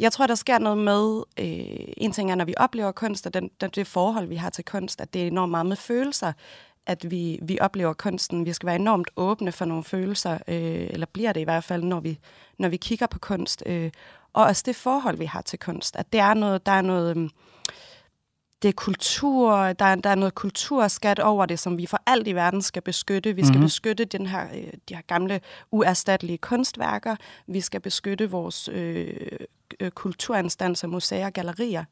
Jeg 0.00 0.12
tror, 0.12 0.26
der 0.26 0.34
sker 0.34 0.58
noget 0.58 0.78
med, 0.78 1.22
øh, 1.38 1.92
en 1.96 2.12
ting 2.12 2.30
er, 2.30 2.34
når 2.34 2.44
vi 2.44 2.54
oplever 2.56 2.92
kunst, 2.92 3.26
og 3.26 3.34
den, 3.34 3.50
det 3.60 3.86
forhold, 3.86 4.26
vi 4.26 4.36
har 4.36 4.50
til 4.50 4.64
kunst, 4.64 5.00
at 5.00 5.14
det 5.14 5.22
er 5.22 5.26
enormt 5.26 5.50
meget 5.50 5.66
med 5.66 5.76
følelser, 5.76 6.32
at 6.86 7.10
vi, 7.10 7.38
vi 7.42 7.58
oplever 7.60 7.92
kunsten. 7.92 8.46
Vi 8.46 8.52
skal 8.52 8.66
være 8.66 8.76
enormt 8.76 9.10
åbne 9.16 9.52
for 9.52 9.64
nogle 9.64 9.84
følelser, 9.84 10.32
øh, 10.48 10.86
eller 10.90 11.06
bliver 11.06 11.32
det 11.32 11.40
i 11.40 11.44
hvert 11.44 11.64
fald, 11.64 11.82
når 11.82 12.00
vi, 12.00 12.18
når 12.58 12.68
vi 12.68 12.76
kigger 12.76 13.06
på 13.06 13.18
kunst. 13.18 13.62
Øh, 13.66 13.90
og 14.32 14.44
også 14.44 14.62
det 14.66 14.76
forhold, 14.76 15.18
vi 15.18 15.24
har 15.24 15.42
til 15.42 15.58
kunst, 15.58 15.96
at 15.96 16.12
det 16.12 16.20
er 16.20 16.34
noget, 16.34 16.66
der 16.66 16.72
er 16.72 16.82
noget... 16.82 17.16
Øh, 17.16 17.28
det 18.62 18.68
er 18.68 18.72
kultur, 18.72 19.72
der 19.72 19.84
er, 19.84 19.94
der 19.94 20.10
er 20.10 20.14
noget 20.14 20.34
kulturskat 20.34 21.18
over 21.18 21.46
det, 21.46 21.58
som 21.58 21.78
vi 21.78 21.86
for 21.86 22.00
alt 22.06 22.28
i 22.28 22.34
verden 22.34 22.62
skal 22.62 22.82
beskytte. 22.82 23.36
Vi 23.36 23.42
skal 23.42 23.52
mm-hmm. 23.52 23.66
beskytte 23.66 24.04
den 24.04 24.26
her, 24.26 24.46
øh, 24.54 24.72
de 24.88 24.94
her 24.94 25.02
gamle, 25.06 25.40
uerstattelige 25.70 26.38
kunstværker. 26.38 27.16
Vi 27.46 27.60
skal 27.60 27.80
beskytte 27.80 28.30
vores 28.30 28.68
øh, 28.68 29.16
øh, 29.80 29.90
kulturinstanser, 29.90 30.88
museer 30.88 31.26
og 31.26 31.32
gallerier. 31.32 31.84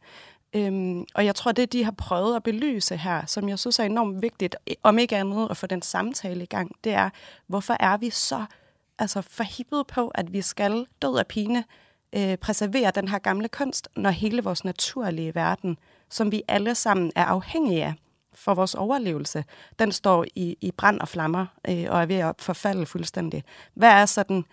Øhm, 0.54 1.04
og 1.14 1.24
jeg 1.24 1.34
tror, 1.34 1.52
det 1.52 1.72
de 1.72 1.84
har 1.84 1.92
prøvet 1.92 2.36
at 2.36 2.42
belyse 2.42 2.96
her, 2.96 3.26
som 3.26 3.48
jeg 3.48 3.58
synes 3.58 3.78
er 3.78 3.84
enormt 3.84 4.22
vigtigt, 4.22 4.56
om 4.82 4.98
ikke 4.98 5.16
andet 5.16 5.50
at 5.50 5.56
få 5.56 5.66
den 5.66 5.82
samtale 5.82 6.42
i 6.42 6.46
gang, 6.46 6.70
det 6.84 6.92
er, 6.92 7.10
hvorfor 7.46 7.76
er 7.80 7.96
vi 7.96 8.10
så 8.10 8.44
altså, 8.98 9.20
forhippet 9.22 9.86
på, 9.86 10.08
at 10.08 10.32
vi 10.32 10.42
skal 10.42 10.86
død 11.02 11.18
af 11.18 11.26
pine 11.26 11.64
øh, 12.12 12.36
preservere 12.36 12.90
den 12.94 13.08
her 13.08 13.18
gamle 13.18 13.48
kunst, 13.48 13.88
når 13.96 14.10
hele 14.10 14.42
vores 14.42 14.64
naturlige 14.64 15.34
verden 15.34 15.78
som 16.10 16.32
vi 16.32 16.42
alle 16.48 16.74
sammen 16.74 17.12
er 17.16 17.24
afhængige 17.24 17.84
af 17.84 17.94
for 18.34 18.54
vores 18.54 18.74
overlevelse, 18.74 19.44
den 19.78 19.92
står 19.92 20.24
i, 20.34 20.56
i 20.60 20.70
brand 20.70 21.00
og 21.00 21.08
flammer 21.08 21.46
øh, 21.68 21.86
og 21.88 22.02
er 22.02 22.06
ved 22.06 22.16
at 22.16 22.34
forfalde 22.38 22.86
fuldstændig. 22.86 23.44
Hvad 23.74 23.90
er 23.90 24.06
sådan 24.06 24.44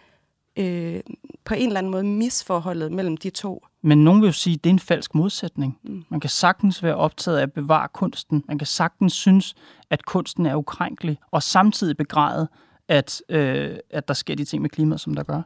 øh, 0.57 0.99
på 1.45 1.53
en 1.53 1.67
eller 1.67 1.77
anden 1.77 1.91
måde 1.91 2.03
misforholdet 2.03 2.91
mellem 2.91 3.17
de 3.17 3.29
to? 3.29 3.65
Men 3.81 4.03
nogen 4.03 4.21
vil 4.21 4.27
jo 4.27 4.33
sige, 4.33 4.53
at 4.53 4.63
det 4.63 4.69
er 4.69 4.73
en 4.73 4.79
falsk 4.79 5.15
modsætning. 5.15 5.79
Mm. 5.83 6.03
Man 6.09 6.19
kan 6.19 6.29
sagtens 6.29 6.83
være 6.83 6.95
optaget 6.95 7.37
af 7.37 7.43
at 7.43 7.53
bevare 7.53 7.87
kunsten. 7.87 8.43
Man 8.47 8.57
kan 8.57 8.67
sagtens 8.67 9.13
synes, 9.13 9.55
at 9.89 10.05
kunsten 10.05 10.45
er 10.45 10.55
ukrænkelig, 10.55 11.17
og 11.31 11.43
samtidig 11.43 11.97
begræde, 11.97 12.47
at, 12.87 13.21
øh, 13.29 13.77
at 13.89 14.07
der 14.07 14.13
sker 14.13 14.35
de 14.35 14.45
ting 14.45 14.61
med 14.61 14.69
klimaet, 14.69 15.01
som 15.01 15.13
der 15.13 15.23
gør. 15.23 15.41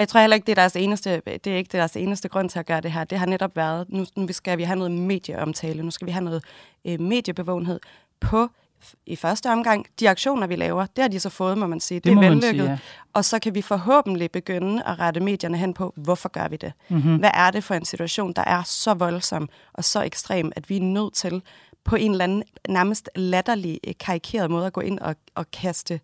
Og 0.00 0.02
jeg 0.02 0.08
tror 0.08 0.20
heller 0.20 0.34
ikke, 0.34 0.46
det 0.46 0.52
er 0.52 0.62
deres 0.62 0.76
eneste, 0.76 1.22
det 1.26 1.46
er 1.46 1.56
ikke 1.56 1.72
deres 1.72 1.96
eneste 1.96 2.28
grund 2.28 2.50
til 2.50 2.58
at 2.58 2.66
gøre 2.66 2.80
det 2.80 2.92
her. 2.92 3.04
Det 3.04 3.18
har 3.18 3.26
netop 3.26 3.56
været, 3.56 3.86
nu, 3.88 4.06
nu 4.16 4.28
skal 4.30 4.58
vi 4.58 4.62
have 4.62 4.76
noget 4.76 4.92
medieomtale, 4.92 5.82
nu 5.82 5.90
skal 5.90 6.06
vi 6.06 6.12
have 6.12 6.24
noget 6.24 6.44
øh, 6.84 7.00
mediebevågenhed 7.00 7.80
på 8.20 8.48
i 9.06 9.16
første 9.16 9.50
omgang. 9.52 9.86
De 10.00 10.10
aktioner, 10.10 10.46
vi 10.46 10.56
laver, 10.56 10.86
det 10.86 11.02
har 11.02 11.08
de 11.08 11.20
så 11.20 11.28
fået, 11.28 11.58
må 11.58 11.66
man 11.66 11.80
sige. 11.80 12.00
Det, 12.00 12.04
Det 12.04 12.12
er 12.12 12.20
vellykket. 12.20 12.50
sige, 12.50 12.70
ja. 12.70 12.78
Og 13.12 13.24
så 13.24 13.38
kan 13.38 13.54
vi 13.54 13.62
forhåbentlig 13.62 14.30
begynde 14.30 14.82
at 14.86 14.98
rette 14.98 15.20
medierne 15.20 15.56
hen 15.56 15.74
på, 15.74 15.92
hvorfor 15.96 16.28
gør 16.28 16.48
vi 16.48 16.56
det? 16.56 16.72
Mhm. 16.88 16.98
Mm-hmm. 16.98 17.16
Hvad 17.16 17.30
er 17.34 17.50
det 17.50 17.64
for 17.64 17.74
en 17.74 17.84
situation, 17.84 18.32
der 18.32 18.44
er 18.46 18.62
så 18.62 18.94
voldsom 18.94 19.48
og 19.72 19.84
så 19.84 20.02
ekstrem, 20.02 20.52
at 20.56 20.70
vi 20.70 20.76
er 20.76 20.80
nødt 20.80 21.14
til 21.14 21.42
på 21.84 21.96
en 21.96 22.10
eller 22.10 22.24
anden 22.24 22.42
nærmest 22.68 23.10
latterlig, 23.16 23.80
øh, 23.86 23.94
karikeret 24.00 24.50
måde 24.50 24.66
at 24.66 24.72
gå 24.72 24.80
ind 24.80 24.98
og, 24.98 25.16
og 25.34 25.50
kaste 25.50 26.00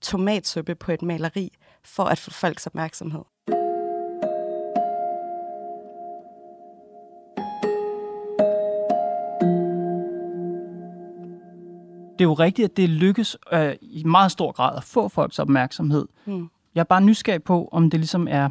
tomatsuppe 0.00 0.74
på 0.74 0.92
et 0.92 1.02
maleri 1.02 1.52
for 1.84 2.04
at 2.04 2.18
få 2.18 2.30
folks 2.30 2.66
opmærksomhed. 2.66 3.22
Det 12.20 12.24
er 12.24 12.28
jo 12.28 12.34
rigtigt, 12.34 12.64
at 12.70 12.76
det 12.76 12.88
lykkes 12.88 13.36
øh, 13.52 13.74
i 13.80 14.04
meget 14.04 14.32
stor 14.32 14.52
grad 14.52 14.76
at 14.76 14.84
få 14.84 15.08
folks 15.08 15.38
opmærksomhed. 15.38 16.06
Mm. 16.24 16.48
Jeg 16.74 16.80
er 16.80 16.84
bare 16.84 17.00
nysgerrig 17.00 17.42
på, 17.42 17.68
om 17.72 17.90
det 17.90 18.00
ligesom 18.00 18.28
er 18.30 18.48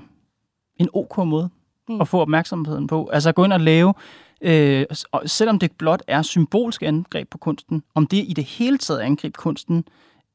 en 0.78 0.90
ok 0.94 1.18
måde 1.18 1.50
Mm. 1.90 2.02
at 2.02 2.08
få 2.08 2.20
opmærksomheden 2.20 2.88
på. 2.88 3.10
Altså 3.14 3.30
at 3.30 3.36
gå 3.36 3.44
ind 3.44 3.54
og 3.54 3.60
lave, 3.60 3.94
øh, 4.42 4.86
og 5.12 5.30
selvom 5.30 5.60
det 5.60 5.72
blot 5.72 6.04
er 6.08 6.22
symbolsk 6.22 6.84
angreb 6.84 7.30
på 7.30 7.38
kunsten, 7.38 7.84
om 7.96 8.08
det 8.08 8.18
i 8.18 8.34
det 8.36 8.44
hele 8.44 8.78
taget 8.78 9.00
angreb 9.00 9.34
kunsten, 9.38 9.86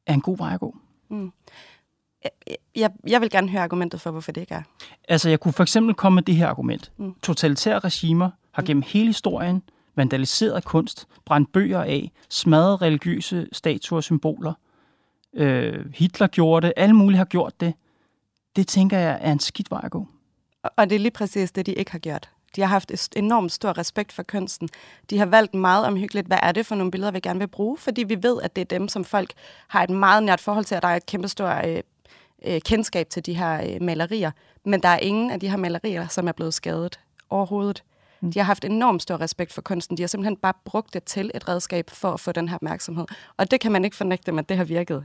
er 0.07 0.15
en 0.15 0.21
god 0.21 0.37
vej 0.39 0.55
at 0.55 0.61
gå. 0.61 0.77
Jeg, 2.25 2.31
jeg, 2.77 2.91
jeg 3.07 3.21
vil 3.21 3.31
gerne 3.31 3.49
høre 3.49 3.63
argumentet 3.63 4.01
for, 4.01 4.11
hvorfor 4.11 4.33
det 4.33 4.41
ikke 4.41 4.55
er. 4.55 4.63
Altså, 5.09 5.29
jeg 5.29 5.41
kunne 5.41 5.53
for 5.53 5.63
eksempel 5.63 5.95
komme 5.95 6.15
med 6.15 6.23
det 6.23 6.37
her 6.37 6.47
argument. 6.49 6.93
Mm. 6.97 7.05
Mm. 7.05 7.15
Totalitære 7.23 7.79
regimer 7.79 8.31
har 8.53 8.63
gennem 8.63 8.83
hele 8.87 9.07
historien 9.07 9.63
vandaliseret 9.97 10.65
kunst, 10.65 11.07
brændt 11.25 11.53
bøger 11.53 11.83
af, 11.83 12.13
smadret 12.29 12.83
religiøse 12.83 13.49
statuer 13.53 13.97
og 13.97 14.05
symboler. 14.05 14.53
Øh, 15.35 15.95
Hitler 15.95 16.27
gjorde 16.27 16.67
det, 16.67 16.73
alle 16.77 16.95
mulige 16.95 17.19
har 17.19 17.25
gjort 17.25 17.61
det. 17.61 17.75
Det 18.57 18.69
tænker 18.69 18.99
jeg 18.99 19.19
er 19.21 19.33
en 19.33 19.41
skidt 19.41 19.71
vej 19.71 19.81
at 19.85 19.91
gå. 19.91 20.07
Og- 20.77 20.91
det 20.91 20.97
er 20.97 21.01
lige 21.01 21.11
præcis 21.11 21.53
det, 21.53 21.67
de 21.67 21.73
ikke 21.73 21.93
har 21.93 21.99
gjort. 21.99 22.31
De 22.57 22.61
har 22.61 22.69
haft 22.69 23.17
enormt 23.17 23.53
stor 23.53 23.79
respekt 23.79 24.13
for 24.13 24.23
kunsten. 24.23 24.69
De 25.11 25.19
har 25.19 25.27
valgt 25.27 25.55
meget 25.55 25.87
omhyggeligt, 25.87 26.27
hvad 26.27 26.39
er 26.43 26.53
det 26.53 26.67
for 26.67 26.75
nogle 26.75 26.91
billeder, 26.91 27.13
vi 27.13 27.21
gerne 27.21 27.39
vil 27.39 27.47
bruge, 27.49 27.79
fordi 27.79 28.03
vi 28.03 28.23
ved, 28.23 28.43
at 28.43 28.57
det 28.57 28.63
er 28.63 28.79
dem, 28.79 28.89
som 28.89 29.05
folk 29.05 29.33
har 29.69 29.83
et 29.83 29.91
meget 29.91 30.23
nært 30.23 30.41
forhold 30.41 30.65
til, 30.65 30.77
og 30.77 30.83
der 30.83 30.89
er 30.89 30.97
et 30.97 31.07
kæmpestort 31.07 31.67
øh, 31.67 31.83
øh, 32.47 32.61
kendskab 32.61 33.09
til 33.11 33.27
de 33.27 33.35
her 33.35 33.75
øh, 33.75 33.83
malerier. 33.83 34.31
Men 34.65 34.83
der 34.83 34.89
er 34.89 34.99
ingen 34.99 35.31
af 35.31 35.41
de 35.41 35.49
her 35.49 35.57
malerier, 35.57 36.09
som 36.09 36.29
er 36.29 36.33
blevet 36.33 36.55
skadet 36.55 37.01
overhovedet. 37.31 37.83
Mm. 38.25 38.33
De 38.33 38.39
har 38.39 38.45
haft 38.45 38.65
enormt 38.65 39.03
stor 39.03 39.21
respekt 39.21 39.53
for 39.53 39.63
kunsten. 39.63 39.97
De 39.97 40.03
har 40.03 40.07
simpelthen 40.07 40.37
bare 40.37 40.53
brugt 40.65 40.95
det 40.95 41.05
til 41.05 41.31
et 41.35 41.49
redskab 41.49 41.91
for 41.91 42.13
at 42.13 42.21
få 42.21 42.33
den 42.33 42.49
her 42.49 42.55
opmærksomhed. 42.55 43.05
Og 43.37 43.51
det 43.51 43.61
kan 43.61 43.73
man 43.73 43.85
ikke 43.85 43.97
fornægte 43.97 44.27
dem, 44.27 44.39
at 44.39 44.49
det 44.49 44.57
har 44.57 44.65
virket. 44.65 45.05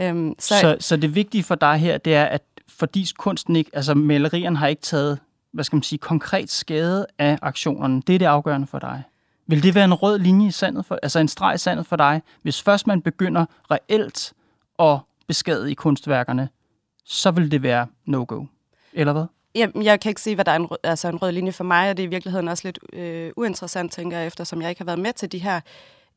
Øhm, 0.00 0.34
Så, 0.38 0.54
så, 0.60 0.76
så 0.80 0.96
det 0.96 1.14
vigtige 1.14 1.44
for 1.44 1.54
dig 1.54 1.76
her, 1.76 1.98
det 1.98 2.14
er, 2.14 2.24
at 2.24 2.42
fordi 2.68 3.06
kunsten 3.18 3.56
ikke, 3.56 3.70
altså 3.72 3.94
malerierne 3.94 4.56
har 4.56 4.66
ikke 4.66 4.82
taget, 4.82 5.18
hvad 5.52 5.64
skal 5.64 5.76
man 5.76 5.82
sige, 5.82 5.98
konkret 5.98 6.50
skade 6.50 7.06
af 7.18 7.38
aktionerne. 7.42 8.02
Det 8.06 8.14
er 8.14 8.18
det 8.18 8.26
afgørende 8.26 8.66
for 8.66 8.78
dig. 8.78 9.02
Vil 9.46 9.62
det 9.62 9.74
være 9.74 9.84
en 9.84 9.94
rød 9.94 10.18
linje 10.18 10.48
i 10.48 10.50
sandet, 10.50 10.86
for, 10.86 10.98
altså 11.02 11.18
en 11.18 11.28
streg 11.28 11.54
i 11.54 11.58
sandet 11.58 11.86
for 11.86 11.96
dig, 11.96 12.22
hvis 12.42 12.62
først 12.62 12.86
man 12.86 13.02
begynder 13.02 13.46
reelt 13.70 14.32
at 14.78 14.98
beskade 15.26 15.70
i 15.70 15.74
kunstværkerne, 15.74 16.48
så 17.04 17.30
vil 17.30 17.50
det 17.50 17.62
være 17.62 17.86
no-go. 18.04 18.44
Eller 18.92 19.12
hvad? 19.12 19.26
Jamen, 19.54 19.82
jeg 19.82 20.00
kan 20.00 20.10
ikke 20.10 20.20
sige, 20.20 20.34
hvad 20.34 20.44
der 20.44 20.52
er 20.52 20.56
en 20.56 20.66
rød, 20.66 20.78
altså 20.82 21.08
en 21.08 21.22
rød 21.22 21.32
linje 21.32 21.52
for 21.52 21.64
mig, 21.64 21.90
og 21.90 21.96
det 21.96 22.02
er 22.02 22.06
i 22.06 22.10
virkeligheden 22.10 22.48
også 22.48 22.68
lidt 22.68 22.78
øh, 22.92 23.32
uinteressant, 23.36 23.92
tænker 23.92 24.18
jeg, 24.18 24.26
eftersom 24.26 24.62
jeg 24.62 24.70
ikke 24.70 24.80
har 24.80 24.84
været 24.84 24.98
med 24.98 25.12
til 25.12 25.32
de 25.32 25.38
her 25.38 25.60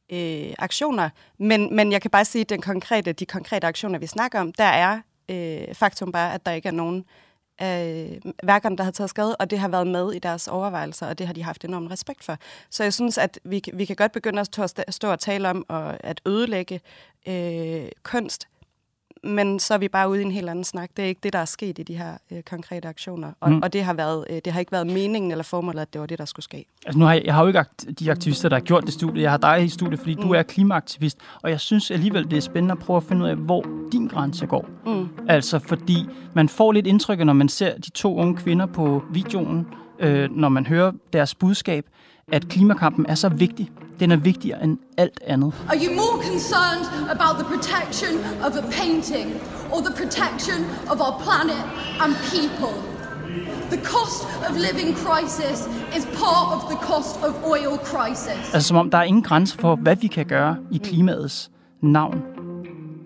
øh, 0.09 0.53
aktioner. 0.59 1.09
Men, 1.37 1.75
men 1.75 1.91
jeg 1.91 2.01
kan 2.01 2.11
bare 2.11 2.25
sige, 2.25 2.41
at 2.41 2.49
den 2.49 2.61
konkrete, 2.61 3.13
de 3.13 3.25
konkrete 3.25 3.67
aktioner, 3.67 3.99
vi 3.99 4.07
snakker 4.07 4.39
om, 4.39 4.53
der 4.53 4.63
er 4.63 5.01
øh, 5.29 5.75
faktum 5.75 6.11
bare, 6.11 6.33
at 6.33 6.45
der 6.45 6.51
ikke 6.51 6.67
er 6.67 6.73
nogen 6.73 7.05
af 7.59 8.19
værkerne, 8.43 8.77
der 8.77 8.83
har 8.83 8.91
taget 8.91 9.09
skade, 9.09 9.35
og 9.35 9.49
det 9.49 9.59
har 9.59 9.67
været 9.67 9.87
med 9.87 10.13
i 10.13 10.19
deres 10.19 10.47
overvejelser, 10.47 11.07
og 11.07 11.17
det 11.17 11.27
har 11.27 11.33
de 11.33 11.43
haft 11.43 11.65
enorm 11.65 11.87
respekt 11.87 12.23
for. 12.23 12.37
Så 12.69 12.83
jeg 12.83 12.93
synes, 12.93 13.17
at 13.17 13.39
vi, 13.43 13.63
vi 13.73 13.85
kan 13.85 13.95
godt 13.95 14.11
begynde 14.11 14.39
at 14.39 14.45
stå, 14.45 14.67
stå 14.89 15.11
og 15.11 15.19
tale 15.19 15.49
om 15.49 15.65
og 15.67 16.05
at 16.05 16.21
ødelægge 16.25 16.81
øh, 17.27 17.89
kunst, 18.03 18.47
men 19.23 19.59
så 19.59 19.73
er 19.73 19.77
vi 19.77 19.87
bare 19.87 20.09
ude 20.09 20.21
i 20.21 20.25
en 20.25 20.31
helt 20.31 20.49
anden 20.49 20.63
snak. 20.63 20.89
Det 20.97 21.05
er 21.05 21.09
ikke 21.09 21.19
det, 21.23 21.33
der 21.33 21.39
er 21.39 21.45
sket 21.45 21.79
i 21.79 21.83
de 21.83 21.97
her 21.97 22.13
øh, 22.31 22.41
konkrete 22.43 22.87
aktioner. 22.87 23.31
Og, 23.39 23.51
Mm. 23.51 23.59
og 23.63 23.73
det, 23.73 23.83
har 23.83 23.93
været, 23.93 24.25
øh, 24.29 24.39
det 24.45 24.53
har 24.53 24.59
ikke 24.59 24.71
været 24.71 24.87
meningen 24.87 25.31
eller 25.31 25.43
formålet, 25.43 25.81
at 25.81 25.93
det 25.93 26.01
var 26.01 26.07
det, 26.07 26.19
der 26.19 26.25
skulle 26.25 26.43
ske. 26.43 26.65
Altså 26.85 26.99
nu 26.99 27.05
har 27.05 27.13
jeg, 27.13 27.21
jeg 27.25 27.33
har 27.33 27.41
jo 27.41 27.47
ikke 27.47 27.59
akt- 27.59 27.85
de 27.99 28.11
aktivister, 28.11 28.49
der 28.49 28.55
har 28.55 28.61
gjort 28.63 28.83
det 28.83 28.93
studie. 28.93 29.21
Jeg 29.23 29.31
har 29.31 29.37
dig 29.37 29.63
i 29.63 29.69
studiet, 29.69 29.99
fordi 29.99 30.15
mm. 30.15 30.21
du 30.21 30.31
er 30.31 30.43
klimaaktivist. 30.43 31.17
Og 31.41 31.49
jeg 31.49 31.59
synes 31.59 31.91
alligevel, 31.91 32.31
det 32.31 32.37
er 32.37 32.41
spændende 32.41 32.71
at 32.71 32.79
prøve 32.79 32.97
at 32.97 33.03
finde 33.03 33.23
ud 33.25 33.29
af, 33.29 33.35
hvor 33.35 33.65
din 33.91 34.07
grænse 34.07 34.45
går. 34.45 34.65
Mm. 34.85 35.07
Altså 35.29 35.59
fordi 35.59 36.05
man 36.33 36.49
får 36.49 36.71
lidt 36.71 36.87
indtryk, 36.87 37.19
når 37.19 37.33
man 37.33 37.49
ser 37.49 37.77
de 37.77 37.89
to 37.89 38.15
unge 38.17 38.35
kvinder 38.37 38.65
på 38.65 39.03
videoen, 39.11 39.67
øh, 39.99 40.29
når 40.31 40.49
man 40.49 40.65
hører 40.65 40.91
deres 41.13 41.35
budskab, 41.35 41.85
at 42.31 42.47
klimakampen 42.47 43.05
er 43.05 43.15
så 43.15 43.29
vigtig. 43.29 43.71
Den 43.99 44.11
er 44.11 44.15
vigtigere 44.15 44.63
end 44.63 44.77
alt 44.97 45.19
andet. 45.27 45.53
Are 45.69 45.77
you 45.85 45.95
more 45.95 46.23
concerned 46.31 46.85
about 47.15 47.33
the 47.39 47.45
protection 47.53 48.13
of 48.45 48.51
a 48.55 48.63
painting 48.71 49.27
or 49.71 49.79
the 49.87 49.93
protection 50.01 50.59
of 50.91 50.97
our 51.05 51.15
planet 51.25 51.61
and 52.03 52.11
people? 52.35 52.73
The 53.73 53.81
cost 53.93 54.21
of 54.49 54.55
living 54.67 54.97
crisis 54.97 55.57
is 55.97 56.03
part 56.05 56.47
of 56.55 56.61
the 56.71 56.77
cost 56.89 57.15
of 57.27 57.31
oil 57.53 57.77
crisis. 57.91 58.53
Altså 58.53 58.67
som 58.67 58.77
om 58.77 58.89
der 58.89 58.97
er 58.97 59.03
ingen 59.03 59.23
grænse 59.23 59.57
for, 59.57 59.75
hvad 59.75 59.95
vi 59.95 60.07
kan 60.07 60.25
gøre 60.25 60.57
i 60.71 60.77
klimaets 60.77 61.51
navn. 61.81 62.21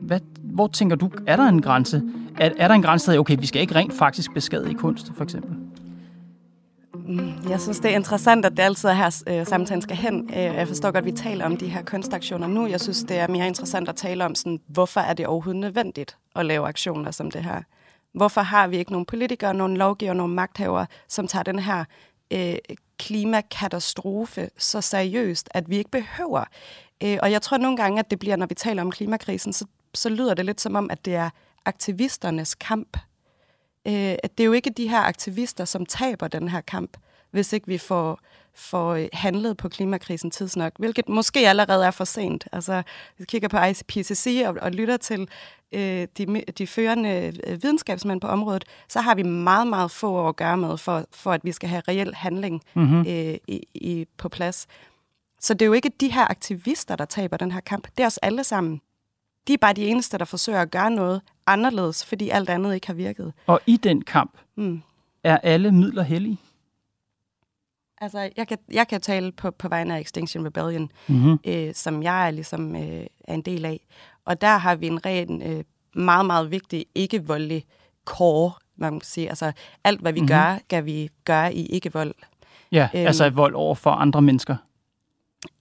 Hvad, 0.02 0.20
hvor 0.44 0.68
tænker 0.68 0.96
du, 0.96 1.10
er 1.28 1.36
der 1.36 1.44
en 1.44 1.62
grænse? 1.62 2.02
Er, 2.40 2.50
er 2.58 2.68
der 2.68 2.76
en 2.76 2.82
grænse, 2.82 3.12
der 3.12 3.20
okay, 3.20 3.38
vi 3.40 3.46
skal 3.46 3.62
ikke 3.62 3.76
rent 3.76 3.94
faktisk 3.94 4.34
beskade 4.34 4.72
i 4.72 4.74
kunst, 4.74 5.12
for 5.18 5.24
eksempel? 5.24 5.61
Mm, 7.08 7.50
jeg 7.50 7.62
synes, 7.62 7.80
det 7.80 7.92
er 7.92 7.96
interessant, 7.96 8.46
at 8.46 8.52
det 8.52 8.64
altid 8.64 8.90
er 8.90 8.94
her, 8.94 9.24
øh, 9.28 9.46
samtalen 9.46 9.82
skal 9.82 9.96
hen. 9.98 10.30
Øh, 10.30 10.44
jeg 10.44 10.68
forstår 10.68 10.92
godt, 10.92 10.98
at 10.98 11.06
vi 11.06 11.12
taler 11.12 11.46
om 11.46 11.58
de 11.58 11.68
her 11.68 11.84
kunstaktioner 11.84 12.48
nu. 12.48 12.68
Jeg 12.68 12.82
synes, 12.82 13.04
det 13.04 13.18
er 13.18 13.28
mere 13.28 13.48
interessant 13.48 13.90
at 13.90 13.96
tale 13.96 14.26
om, 14.26 14.36
sådan, 14.36 14.60
hvorfor 14.68 15.02
er 15.02 15.14
det 15.14 15.28
overhovedet 15.28 15.62
nødvendigt 15.62 16.18
at 16.36 16.46
lave 16.46 16.68
aktioner 16.68 17.12
som 17.12 17.32
det 17.32 17.44
her? 17.44 17.62
Hvorfor 18.14 18.42
har 18.42 18.68
vi 18.68 18.78
ikke 18.78 18.92
nogen 18.92 19.06
politikere, 19.06 19.54
nogen 19.54 19.78
lovgivere, 19.78 20.16
nogen 20.16 20.36
magthavere, 20.36 20.88
som 21.08 21.28
tager 21.28 21.44
den 21.44 21.60
her 21.60 21.86
øh, 22.32 22.56
klimakatastrofe 23.00 24.50
så 24.58 24.82
seriøst, 24.82 25.50
at 25.52 25.70
vi 25.70 25.78
ikke 25.78 25.92
behøver? 25.92 26.44
Øh, 27.04 27.18
og 27.22 27.32
jeg 27.32 27.42
tror 27.42 27.58
nogle 27.58 27.78
gange, 27.78 28.00
at 28.00 28.12
det 28.12 28.20
bliver, 28.20 28.36
når 28.36 28.46
vi 28.46 28.56
taler 28.56 28.82
om 28.82 28.92
klimakrisen, 28.92 29.54
så, 29.54 29.66
så 29.94 30.10
lyder 30.10 30.34
det 30.34 30.46
lidt 30.46 30.62
som 30.62 30.76
om, 30.76 30.90
at 30.90 31.06
det 31.06 31.16
er 31.16 31.30
aktivisternes 31.66 32.56
kamp 32.56 32.98
øh, 33.88 33.94
at 34.24 34.38
det 34.38 34.44
er 34.44 34.46
jo 34.46 34.52
ikke 34.54 34.70
de 34.70 34.88
her 34.90 35.00
aktivister, 35.02 35.66
som 35.66 35.86
taber 35.86 36.28
den 36.28 36.48
her 36.48 36.62
kamp, 36.62 36.98
hvis 37.32 37.54
ikke 37.54 37.68
vi 37.68 37.78
får, 37.78 38.20
får 38.56 38.94
øh, 38.94 39.08
handlet 39.14 39.58
på 39.58 39.70
klimakrisen 39.70 40.32
tidsnok, 40.32 40.72
hvilket 40.80 41.10
måske 41.10 41.50
allerede 41.50 41.86
er 41.86 41.92
for 41.92 42.04
sent. 42.04 42.48
Altså, 42.52 42.84
vi 43.18 43.26
kigger 43.26 43.48
på 43.48 43.58
IPCC 43.58 44.44
og, 44.48 44.56
og 44.62 44.72
lytter 44.72 44.98
til 44.98 45.28
øh, 45.72 46.08
de, 46.18 46.44
de 46.58 46.68
førende 46.68 47.34
øh, 47.48 47.64
videnskabsmænd 47.64 48.22
på 48.22 48.28
området, 48.28 48.66
så 48.90 49.02
har 49.02 49.16
vi 49.16 49.24
meget, 49.24 49.68
meget 49.68 49.92
få 49.92 50.12
år 50.12 50.30
at 50.30 50.36
gøre 50.36 50.58
med, 50.58 50.78
for, 50.78 51.06
for 51.12 51.32
at 51.32 51.42
vi 51.44 51.52
skal 51.52 51.70
have 51.70 51.82
reel 51.88 52.14
handling 52.16 52.62
Mhm. 52.76 53.00
øh, 53.00 53.36
i, 53.48 53.64
i, 53.74 54.06
på 54.18 54.30
plads. 54.30 54.68
Så 55.40 55.54
det 55.54 55.62
er 55.62 55.68
jo 55.68 55.74
ikke 55.74 55.92
de 56.00 56.12
her 56.12 56.28
aktivister, 56.32 56.96
der 56.96 57.06
taber 57.06 57.38
den 57.38 57.52
her 57.52 57.60
kamp. 57.60 57.88
Det 57.98 58.04
er 58.04 58.08
os 58.08 58.18
alle 58.18 58.44
sammen. 58.44 58.82
De 59.48 59.54
er 59.54 59.58
bare 59.58 59.74
de 59.74 59.86
eneste, 59.88 60.18
der 60.18 60.26
forsøger 60.26 60.62
at 60.62 60.72
gøre 60.72 60.92
noget 60.92 61.22
anderledes, 61.48 62.06
fordi 62.06 62.30
alt 62.30 62.50
andet 62.50 62.74
ikke 62.76 62.88
har 62.88 62.94
virket. 62.94 63.34
Og 63.48 63.62
i 63.66 63.78
den 63.78 64.02
kamp 64.02 64.38
Mm. 64.56 64.82
er 65.24 65.38
alle 65.38 65.72
midler 65.72 66.04
hellige. 66.04 66.38
Altså, 68.02 68.30
jeg 68.38 68.48
kan, 68.48 68.58
jeg 68.72 68.88
kan 68.88 69.02
tale 69.02 69.32
på, 69.32 69.52
på 69.52 69.68
vegne 69.68 69.96
af 69.96 70.00
Extinction 70.02 70.46
Rebellion, 70.46 70.92
Mhm. 71.08 71.40
øh, 71.48 71.74
som 71.74 72.04
jeg 72.04 72.28
er, 72.28 72.32
ligesom, 72.32 72.76
øh, 72.76 73.06
er 73.28 73.34
en 73.34 73.42
del 73.42 73.66
af. 73.66 73.80
Og 74.26 74.42
der 74.42 74.58
har 74.58 74.76
vi 74.76 74.88
en 74.88 75.06
ren, 75.06 75.42
øh, 75.42 75.64
meget, 75.96 76.26
meget 76.26 76.52
vigtig, 76.52 76.86
ikke-voldelig 76.96 77.66
core, 78.06 78.52
man 78.76 79.00
kan 79.00 79.08
sige. 79.08 79.30
Altså, 79.30 79.52
alt, 79.84 80.02
hvad 80.02 80.14
vi 80.14 80.20
Mhm. 80.20 80.24
mm-hmm. 80.30 80.40
gør, 80.40 80.58
skal 80.68 80.86
vi 80.86 81.10
gøre 81.26 81.54
i 81.54 81.66
ikke-vold. 81.66 82.14
Ja, 82.72 82.90
Øhm. 82.96 83.08
altså 83.08 83.26
i 83.26 83.30
vold 83.34 83.56
over 83.56 83.76
for 83.76 83.92
andre 83.92 84.22
mennesker. 84.22 84.56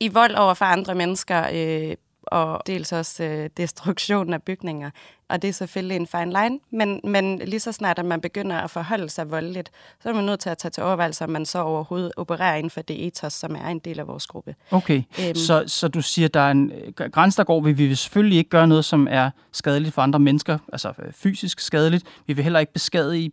I 0.00 0.08
vold 0.08 0.34
over 0.34 0.54
for 0.54 0.64
andre 0.64 0.94
mennesker, 0.94 1.46
øh, 1.52 1.96
og 2.30 2.62
dels 2.66 2.92
også 2.92 3.24
øh, 3.24 3.50
destruktion 3.56 4.32
af 4.32 4.42
bygninger. 4.42 4.90
Og 5.28 5.42
det 5.42 5.48
er 5.48 5.52
selvfølgelig 5.52 5.96
en 5.96 6.06
fine 6.06 6.32
line, 6.42 6.58
men, 6.72 7.00
men 7.04 7.38
lige 7.38 7.60
så 7.60 7.72
snart, 7.72 7.98
at 7.98 8.04
man 8.04 8.20
begynder 8.20 8.56
at 8.56 8.70
forholde 8.70 9.08
sig 9.08 9.30
voldeligt, 9.30 9.70
så 10.02 10.08
er 10.08 10.12
man 10.12 10.24
nødt 10.24 10.40
til 10.40 10.50
at 10.50 10.58
tage 10.58 10.70
til 10.70 10.82
overvejelse, 10.82 11.24
om 11.24 11.30
man 11.30 11.46
så 11.46 11.58
overhovedet 11.58 12.12
opererer 12.16 12.56
inden 12.56 12.70
for 12.70 12.82
det 12.82 13.06
ethos, 13.06 13.32
som 13.32 13.54
er 13.56 13.68
en 13.68 13.78
del 13.78 14.00
af 14.00 14.06
vores 14.06 14.26
gruppe. 14.26 14.54
Okay, 14.70 15.02
Øhm. 15.20 15.34
så, 15.34 15.64
så 15.66 15.88
du 15.88 16.02
siger, 16.02 16.28
der 16.28 16.40
er 16.40 16.50
en 16.50 16.72
øh, 16.72 17.10
grænse, 17.10 17.36
der 17.36 17.44
går, 17.44 17.60
vi 17.60 17.72
vil 17.72 17.96
selvfølgelig 17.96 18.38
ikke 18.38 18.50
gøre 18.50 18.68
noget, 18.68 18.84
som 18.84 19.08
er 19.10 19.30
skadeligt 19.52 19.94
for 19.94 20.02
andre 20.02 20.18
mennesker, 20.18 20.58
altså 20.72 20.92
øh, 20.98 21.12
fysisk 21.12 21.60
skadeligt. 21.60 22.04
Vi 22.26 22.32
vil 22.32 22.42
heller 22.42 22.60
ikke 22.60 22.72
byg, 22.72 23.32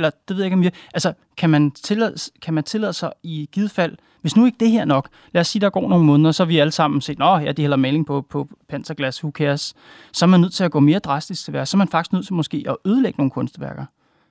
eller 0.00 0.10
det 0.28 0.36
ved 0.36 0.44
jeg 0.44 0.46
ikke 0.46 0.54
om 0.54 0.62
jeg, 0.62 0.72
altså 0.94 1.12
kan 1.36 1.50
man, 1.50 1.70
tillade, 1.70 2.14
kan 2.42 2.54
man 2.54 2.64
tillade 2.64 2.92
sig 2.92 3.12
i 3.22 3.48
givet 3.52 3.70
fald, 3.70 3.96
hvis 4.20 4.36
nu 4.36 4.46
ikke 4.46 4.56
det 4.60 4.70
her 4.70 4.84
nok, 4.84 5.08
lad 5.32 5.40
os 5.40 5.48
sige, 5.48 5.60
der 5.60 5.70
går 5.70 5.88
nogle 5.88 6.04
måneder, 6.04 6.32
så 6.32 6.42
er 6.42 6.46
vi 6.46 6.58
alle 6.58 6.70
sammen 6.70 7.00
set, 7.00 7.18
nå 7.18 7.38
ja, 7.38 7.52
de 7.52 7.62
hælder 7.62 7.76
maling 7.76 8.06
på, 8.06 8.26
på 8.30 8.48
panserglas, 8.68 9.24
who 9.24 9.30
cares, 9.30 9.74
så 10.12 10.24
er 10.24 10.28
man 10.28 10.40
nødt 10.40 10.52
til 10.52 10.64
at 10.64 10.70
gå 10.70 10.80
mere 10.80 10.98
drastisk 10.98 11.44
til 11.44 11.52
værk, 11.52 11.66
så 11.66 11.76
er 11.76 11.78
man 11.78 11.88
faktisk 11.88 12.12
nødt 12.12 12.26
til 12.26 12.34
måske 12.34 12.64
at 12.68 12.76
ødelægge 12.84 13.16
nogle 13.16 13.30
kunstværker. 13.30 13.84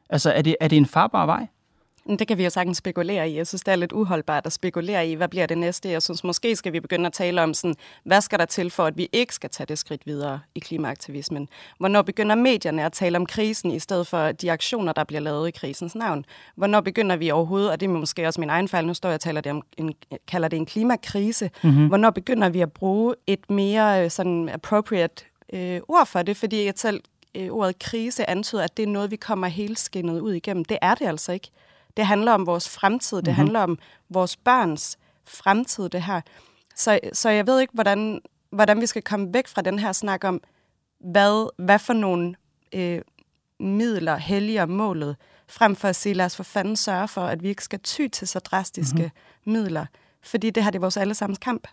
Altså 0.09 0.31
er 0.31 0.41
det, 0.41 0.55
er 0.59 0.67
det 0.67 0.77
en 0.77 0.85
farbar 0.85 1.25
vej? 1.25 1.47
Det 2.09 2.27
kan 2.27 2.37
vi 2.37 2.43
jo 2.43 2.49
sagtens 2.49 2.77
spekulere 2.77 3.29
i. 3.29 3.37
Jeg 3.37 3.47
synes, 3.47 3.61
det 3.61 3.71
er 3.71 3.75
lidt 3.75 3.91
uholdbart 3.91 4.45
at 4.45 4.53
spekulere 4.53 5.07
i, 5.07 5.13
hvad 5.13 5.27
bliver 5.27 5.45
det 5.45 5.57
næste. 5.57 5.89
Jeg 5.89 6.01
synes, 6.01 6.23
måske 6.23 6.55
skal 6.55 6.73
vi 6.73 6.79
begynde 6.79 7.05
at 7.05 7.13
tale 7.13 7.43
om, 7.43 7.53
sådan, 7.53 7.75
hvad 8.03 8.21
skal 8.21 8.39
der 8.39 8.45
til 8.45 8.71
for, 8.71 8.85
at 8.85 8.97
vi 8.97 9.09
ikke 9.13 9.33
skal 9.33 9.49
tage 9.49 9.67
det 9.67 9.77
skridt 9.79 10.05
videre 10.05 10.39
i 10.55 10.59
klimaaktivismen? 10.59 11.49
Hvornår 11.79 12.01
begynder 12.01 12.35
medierne 12.35 12.85
at 12.85 12.93
tale 12.93 13.17
om 13.17 13.25
krisen, 13.25 13.71
i 13.71 13.79
stedet 13.79 14.07
for 14.07 14.31
de 14.31 14.51
aktioner, 14.51 14.93
der 14.93 15.03
bliver 15.03 15.21
lavet 15.21 15.47
i 15.47 15.51
krisens 15.51 15.95
navn? 15.95 16.25
Hvornår 16.55 16.81
begynder 16.81 17.15
vi 17.15 17.31
overhovedet, 17.31 17.71
og 17.71 17.79
det 17.79 17.85
er 17.85 17.91
måske 17.91 18.27
også 18.27 18.41
min 18.41 18.49
egen 18.49 18.67
fejl, 18.67 18.87
nu 18.87 18.93
står 18.93 19.09
jeg 19.09 19.15
og 19.15 19.21
taler 19.21 19.41
det 19.41 19.51
om 19.51 19.61
en, 19.77 19.93
kalder 20.27 20.47
det 20.47 20.57
en 20.57 20.65
klimakrise. 20.65 21.49
Mm-hmm. 21.63 21.87
Hvornår 21.87 22.09
begynder 22.09 22.49
vi 22.49 22.61
at 22.61 22.71
bruge 22.71 23.15
et 23.27 23.49
mere 23.49 24.03
øh, 24.03 24.11
sådan 24.11 24.49
appropriate 24.49 25.25
øh, 25.53 25.81
ord 25.87 26.05
for 26.05 26.21
det? 26.21 26.37
Fordi 26.37 26.65
jeg 26.65 26.73
selv 26.75 27.01
øh, 27.35 27.49
ordet 27.49 27.79
krise 27.79 28.29
antyder, 28.29 28.63
at 28.63 28.77
det 28.77 28.83
er 28.83 28.87
noget, 28.87 29.11
vi 29.11 29.15
kommer 29.15 29.47
helt 29.47 29.79
skinnet 29.79 30.19
ud 30.19 30.33
igennem. 30.33 30.65
Det 30.65 30.77
er 30.81 30.95
det 30.95 31.07
altså 31.07 31.31
ikke. 31.31 31.49
Det 31.99 32.07
handler 32.07 32.31
om 32.31 32.45
vores 32.45 32.69
fremtid. 32.69 33.17
Det 33.17 33.27
mm-hmm. 33.27 33.35
handler 33.35 33.59
om 33.59 33.77
vores 34.09 34.37
børns 34.37 34.97
fremtid, 35.27 35.89
det 35.89 36.01
her. 36.01 36.21
Så, 36.75 36.99
så 37.13 37.29
jeg 37.29 37.47
ved 37.47 37.59
ikke, 37.59 37.73
hvordan, 37.73 38.21
hvordan 38.51 38.81
vi 38.81 38.85
skal 38.85 39.01
komme 39.01 39.33
væk 39.33 39.47
fra 39.47 39.61
den 39.61 39.79
her 39.79 39.91
snak 39.91 40.23
om, 40.23 40.41
hvad, 40.99 41.49
hvad 41.65 41.79
for 41.79 41.93
nogle 41.93 42.35
øh, 42.73 43.01
midler 43.59 44.15
helliger 44.15 44.65
målet, 44.65 45.15
frem 45.49 45.75
for 45.75 45.87
at 45.87 45.95
sige, 45.95 46.13
lad 46.13 46.25
os 46.25 46.35
for 46.35 46.43
fanden 46.43 46.75
sørge 46.75 47.07
for, 47.07 47.21
at 47.21 47.43
vi 47.43 47.47
ikke 47.47 47.63
skal 47.63 47.79
ty 47.79 48.07
til 48.07 48.27
så 48.27 48.39
drastiske 48.39 48.97
mm-hmm. 48.97 49.53
midler. 49.53 49.85
Fordi 50.23 50.49
det 50.49 50.63
her 50.63 50.71
det 50.71 50.79
er 50.79 50.81
vores 50.81 50.97
allesammens 50.97 51.39
kamp. 51.39 51.67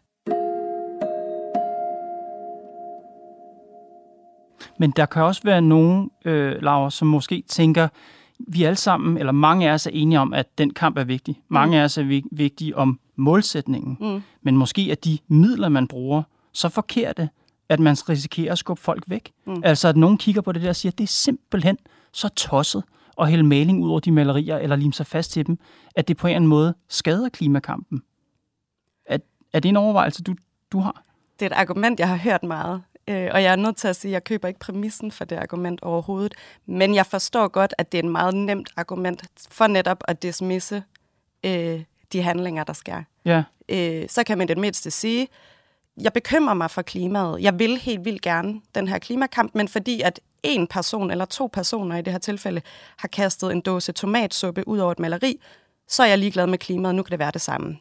Men 4.79 4.91
der 4.91 5.07
kan 5.07 5.23
også 5.23 5.41
være 5.45 5.63
nogen, 5.63 6.11
øh, 6.25 6.63
Laura, 6.63 6.91
som 6.91 7.09
måske 7.09 7.43
tænker, 7.49 7.89
vi 8.39 8.65
alle 8.65 8.77
sammen, 8.77 9.19
eller 9.19 9.33
mange 9.33 9.71
af 9.71 9.75
os 9.75 9.87
er 9.87 9.91
enige 9.91 10.21
om, 10.21 10.33
at 10.35 10.59
den 10.59 10.75
kamp 10.75 10.99
er 10.99 11.05
vigtig. 11.05 11.41
Mange 11.49 11.77
mm. 11.77 11.81
af 11.81 11.85
os 11.85 11.99
er 11.99 12.23
vigtige 12.33 12.77
om 12.77 13.01
målsætningen. 13.17 13.97
Mm. 14.01 14.23
Men 14.43 14.57
måske 14.57 14.91
er 14.91 14.95
de 14.95 15.19
midler, 15.29 15.69
man 15.69 15.89
bruger, 15.89 16.23
så 16.53 16.69
forkerte, 16.69 17.29
at 17.69 17.81
man 17.81 17.97
risikerer 18.09 18.53
at 18.53 18.59
skubbe 18.59 18.83
folk 18.83 19.05
væk. 19.07 19.33
Mm. 19.47 19.63
Altså 19.65 19.89
at 19.89 19.97
nogen 19.97 20.19
kigger 20.19 20.41
på 20.41 20.53
det 20.53 20.63
der 20.63 20.69
og 20.69 20.77
siger, 20.77 20.93
at 20.93 20.99
det 20.99 21.05
er 21.05 21.09
simpelthen 21.09 21.79
så 22.13 22.29
tosset 22.29 22.83
at 23.21 23.31
hælde 23.31 23.45
maling 23.45 23.85
ud 23.85 23.91
over 23.91 24.01
de 24.01 24.13
malerier, 24.13 24.59
eller 24.59 24.77
lime 24.77 24.93
sig 24.93 25.07
fast 25.07 25.33
til 25.33 25.47
dem, 25.47 25.59
at 25.97 26.09
det 26.09 26.17
på 26.17 26.27
en 26.27 26.31
eller 26.31 26.37
anden 26.37 26.49
måde 26.49 26.75
skader 26.89 27.29
klimakampen. 27.29 28.03
Er, 29.07 29.19
er 29.53 29.61
det 29.61 29.69
en 29.69 29.77
overvejelse, 29.77 30.23
du, 30.23 30.35
du 30.73 30.79
har? 30.79 31.03
Det 31.39 31.47
er 31.47 31.51
et 31.51 31.61
argument, 31.61 32.01
jeg 32.01 32.09
har 32.09 32.17
hørt 32.17 32.43
meget. 32.43 32.83
Øh, 33.09 33.31
og 33.33 33.43
jeg 33.43 33.53
er 33.53 33.57
nødt 33.57 33.77
til 33.77 33.89
at 33.89 33.97
sige, 33.97 34.11
at 34.11 34.13
jeg 34.13 34.25
køber 34.25 34.49
ikke 34.49 34.61
præmissen 34.61 35.13
for 35.13 35.25
det 35.25 35.37
argument 35.37 35.83
overhovedet. 35.83 36.35
Men 36.67 36.95
jeg 36.95 37.07
forstår 37.07 37.49
godt, 37.49 37.75
at 37.79 37.93
det 37.93 37.99
er 37.99 38.03
en 38.03 38.11
meget 38.11 38.35
nemt 38.35 38.69
argument 38.77 39.23
for 39.51 39.67
netop 39.67 40.03
at 40.09 40.23
dismisse 40.23 40.83
øh, 41.45 41.83
de 42.13 42.23
handlinger, 42.23 42.65
der 42.65 42.73
sker. 42.73 43.03
Ja. 43.25 43.43
Øh, 43.69 44.09
så 44.09 44.25
kan 44.25 44.39
man 44.39 44.49
det 44.49 44.59
mindste 44.59 44.91
sige, 44.91 45.29
jeg 46.01 46.13
bekymrer 46.13 46.55
mig 46.55 46.71
for 46.71 46.83
klimaet. 46.83 47.43
Jeg 47.43 47.59
vil 47.59 47.79
helt 47.79 48.05
vildt 48.05 48.23
gerne 48.23 48.61
den 48.75 48.89
her 48.89 48.99
klimakamp, 48.99 49.55
men 49.55 49.69
fordi 49.69 50.01
at 50.01 50.21
en 50.43 50.67
person 50.67 51.11
eller 51.11 51.25
to 51.25 51.47
personer 51.53 51.97
i 51.97 52.03
det 52.03 52.13
her 52.13 52.19
tilfælde 52.19 52.61
har 52.97 53.09
kastet 53.09 53.53
en 53.53 53.61
dåse 53.61 53.93
tomatsuppe 53.93 54.69
ud 54.69 54.79
over 54.79 54.93
et 54.93 54.99
maleri, 54.99 55.41
så 55.89 56.03
er 56.03 56.07
jeg 56.07 56.19
ligeglad 56.19 56.47
med 56.47 56.59
klimaet. 56.59 56.95
Nu 56.95 57.03
kan 57.03 57.11
det 57.11 57.19
være 57.19 57.31
det 57.31 57.41
samme. 57.41 57.79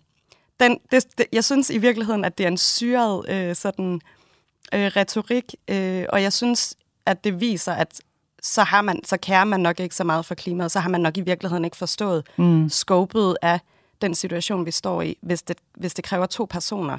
Den, 0.60 0.80
det, 0.92 1.18
det, 1.18 1.26
jeg 1.32 1.44
synes 1.44 1.70
i 1.70 1.78
virkeligheden, 1.78 2.26
at 2.26 2.38
det 2.38 2.44
er 2.44 2.48
en 2.48 2.58
syret 2.58 3.30
øh, 3.30 3.56
sådan 3.56 4.02
øh, 4.74 4.86
retorik, 4.86 5.56
øh, 5.68 6.06
og 6.10 6.22
jeg 6.22 6.34
synes, 6.34 6.76
at 7.06 7.24
det 7.24 7.40
viser, 7.40 7.74
at 7.74 8.02
så, 8.42 8.64
har 8.64 8.82
man, 8.82 9.06
så 9.06 9.18
kærer 9.18 9.44
man 9.44 9.60
nok 9.60 9.80
ikke 9.80 9.96
så 9.96 10.04
meget 10.04 10.26
for 10.26 10.36
klimaet, 10.36 10.72
så 10.72 10.80
har 10.80 10.90
man 10.90 11.02
nok 11.02 11.18
i 11.18 11.22
virkeligheden 11.22 11.66
ikke 11.66 11.78
forstået 11.78 12.28
mm. 12.38 12.70
skåbet 12.70 13.38
af 13.42 13.60
den 14.02 14.16
situation, 14.16 14.66
vi 14.66 14.72
står 14.72 15.02
i, 15.02 15.18
hvis 15.22 15.42
det, 15.42 15.58
hvis 15.78 15.94
det 15.94 16.04
kræver 16.04 16.26
to 16.26 16.46
personer 16.50 16.98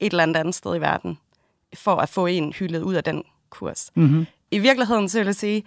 et 0.00 0.10
eller 0.10 0.22
andet 0.22 0.36
andet 0.36 0.54
sted 0.54 0.76
i 0.76 0.80
verden, 0.80 1.18
for 1.74 1.96
at 1.96 2.08
få 2.08 2.26
en 2.26 2.52
hyldet 2.52 2.82
ud 2.82 2.94
af 2.94 3.04
den 3.04 3.22
kurs. 3.50 3.90
Mm-hmm. 3.94 4.26
I 4.50 4.58
virkeligheden 4.58 5.08
så 5.08 5.18
vil 5.18 5.26
jeg 5.26 5.34
sige, 5.34 5.64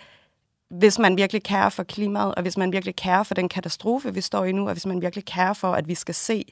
hvis 0.69 0.99
man 0.99 1.17
virkelig 1.17 1.43
kærer 1.43 1.69
for 1.69 1.83
klimaet, 1.83 2.35
og 2.35 2.41
hvis 2.41 2.57
man 2.57 2.71
virkelig 2.71 2.95
kærer 2.95 3.23
for 3.23 3.33
den 3.33 3.49
katastrofe, 3.49 4.13
vi 4.13 4.21
står 4.21 4.45
i 4.45 4.51
nu, 4.51 4.67
og 4.67 4.73
hvis 4.73 4.85
man 4.85 5.01
virkelig 5.01 5.25
kærer 5.25 5.53
for, 5.53 5.73
at 5.73 5.87
vi 5.87 5.95
skal 5.95 6.15
se 6.15 6.45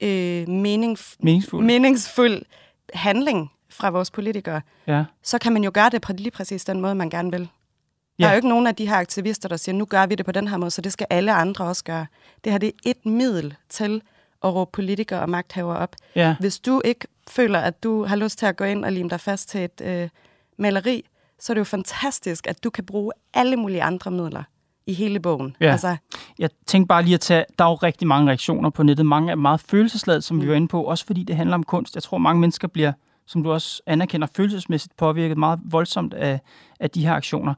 øh, 0.00 0.42
meningsf- 0.42 1.16
meningsfuld. 1.20 1.64
meningsfuld 1.64 2.42
handling 2.94 3.50
fra 3.70 3.90
vores 3.90 4.10
politikere, 4.10 4.60
ja. 4.86 5.04
så 5.22 5.38
kan 5.38 5.52
man 5.52 5.64
jo 5.64 5.70
gøre 5.74 5.90
det 5.90 6.02
på 6.02 6.12
lige 6.12 6.30
præcis 6.30 6.64
den 6.64 6.80
måde, 6.80 6.94
man 6.94 7.10
gerne 7.10 7.30
vil. 7.30 7.48
Ja. 8.18 8.24
Der 8.24 8.28
er 8.28 8.32
jo 8.32 8.36
ikke 8.36 8.48
nogen 8.48 8.66
af 8.66 8.74
de 8.74 8.88
her 8.88 8.96
aktivister, 8.96 9.48
der 9.48 9.56
siger, 9.56 9.76
nu 9.76 9.84
gør 9.84 10.06
vi 10.06 10.14
det 10.14 10.26
på 10.26 10.32
den 10.32 10.48
her 10.48 10.56
måde, 10.56 10.70
så 10.70 10.82
det 10.82 10.92
skal 10.92 11.06
alle 11.10 11.32
andre 11.32 11.64
også 11.64 11.84
gøre. 11.84 12.06
Det 12.44 12.52
her 12.52 12.58
det 12.58 12.66
er 12.66 12.90
et 12.90 13.06
middel 13.06 13.54
til 13.68 14.02
at 14.44 14.54
råbe 14.54 14.70
politikere 14.72 15.20
og 15.20 15.30
magthaver 15.30 15.74
op. 15.74 15.96
Ja. 16.14 16.36
Hvis 16.40 16.58
du 16.58 16.82
ikke 16.84 17.06
føler, 17.28 17.58
at 17.58 17.82
du 17.82 18.04
har 18.04 18.16
lyst 18.16 18.38
til 18.38 18.46
at 18.46 18.56
gå 18.56 18.64
ind 18.64 18.84
og 18.84 18.92
lime 18.92 19.10
dig 19.10 19.20
fast 19.20 19.48
til 19.48 19.64
et 19.64 19.80
øh, 19.80 20.08
maleri, 20.58 21.04
så 21.38 21.52
er 21.52 21.54
det 21.54 21.58
jo 21.58 21.64
fantastisk, 21.64 22.46
at 22.46 22.64
du 22.64 22.70
kan 22.70 22.86
bruge 22.86 23.12
alle 23.34 23.56
mulige 23.56 23.82
andre 23.82 24.10
midler 24.10 24.42
i 24.86 24.92
hele 24.92 25.20
bogen. 25.20 25.56
Ja. 25.60 25.72
Altså, 25.72 25.96
jeg 26.38 26.50
tænkte 26.66 26.88
bare 26.88 27.02
lige 27.02 27.14
at 27.14 27.20
tage, 27.20 27.44
der 27.58 27.64
er 27.64 27.68
jo 27.68 27.74
rigtig 27.74 28.08
mange 28.08 28.28
reaktioner 28.28 28.70
på 28.70 28.82
nettet. 28.82 29.06
Mange 29.06 29.30
er 29.30 29.34
meget 29.34 29.60
følelsesladet, 29.60 30.24
som 30.24 30.36
mm. 30.36 30.42
vi 30.42 30.48
var 30.48 30.54
inde 30.54 30.68
på, 30.68 30.82
også 30.82 31.06
fordi 31.06 31.22
det 31.22 31.36
handler 31.36 31.54
om 31.54 31.62
kunst. 31.62 31.94
Jeg 31.94 32.02
tror, 32.02 32.18
mange 32.18 32.40
mennesker 32.40 32.68
bliver 32.68 32.92
som 33.26 33.42
du 33.42 33.52
også 33.52 33.82
anerkender, 33.86 34.26
følelsesmæssigt 34.36 34.96
påvirket 34.96 35.38
meget 35.38 35.60
voldsomt 35.64 36.14
af, 36.14 36.40
af 36.80 36.90
de 36.90 37.06
her 37.06 37.12
aktioner. 37.12 37.54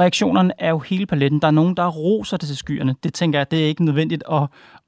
Reaktionerne 0.00 0.52
er 0.58 0.70
jo 0.70 0.78
hele 0.78 1.06
paletten. 1.06 1.40
Der 1.40 1.46
er 1.46 1.50
nogen, 1.52 1.76
der 1.76 1.88
roser 1.88 2.36
det 2.36 2.46
til 2.46 2.56
skyerne. 2.56 2.96
Det 3.02 3.14
tænker 3.14 3.38
jeg, 3.38 3.50
det 3.50 3.64
er 3.64 3.68
ikke 3.68 3.84
nødvendigt 3.84 4.22
at, 4.32 4.42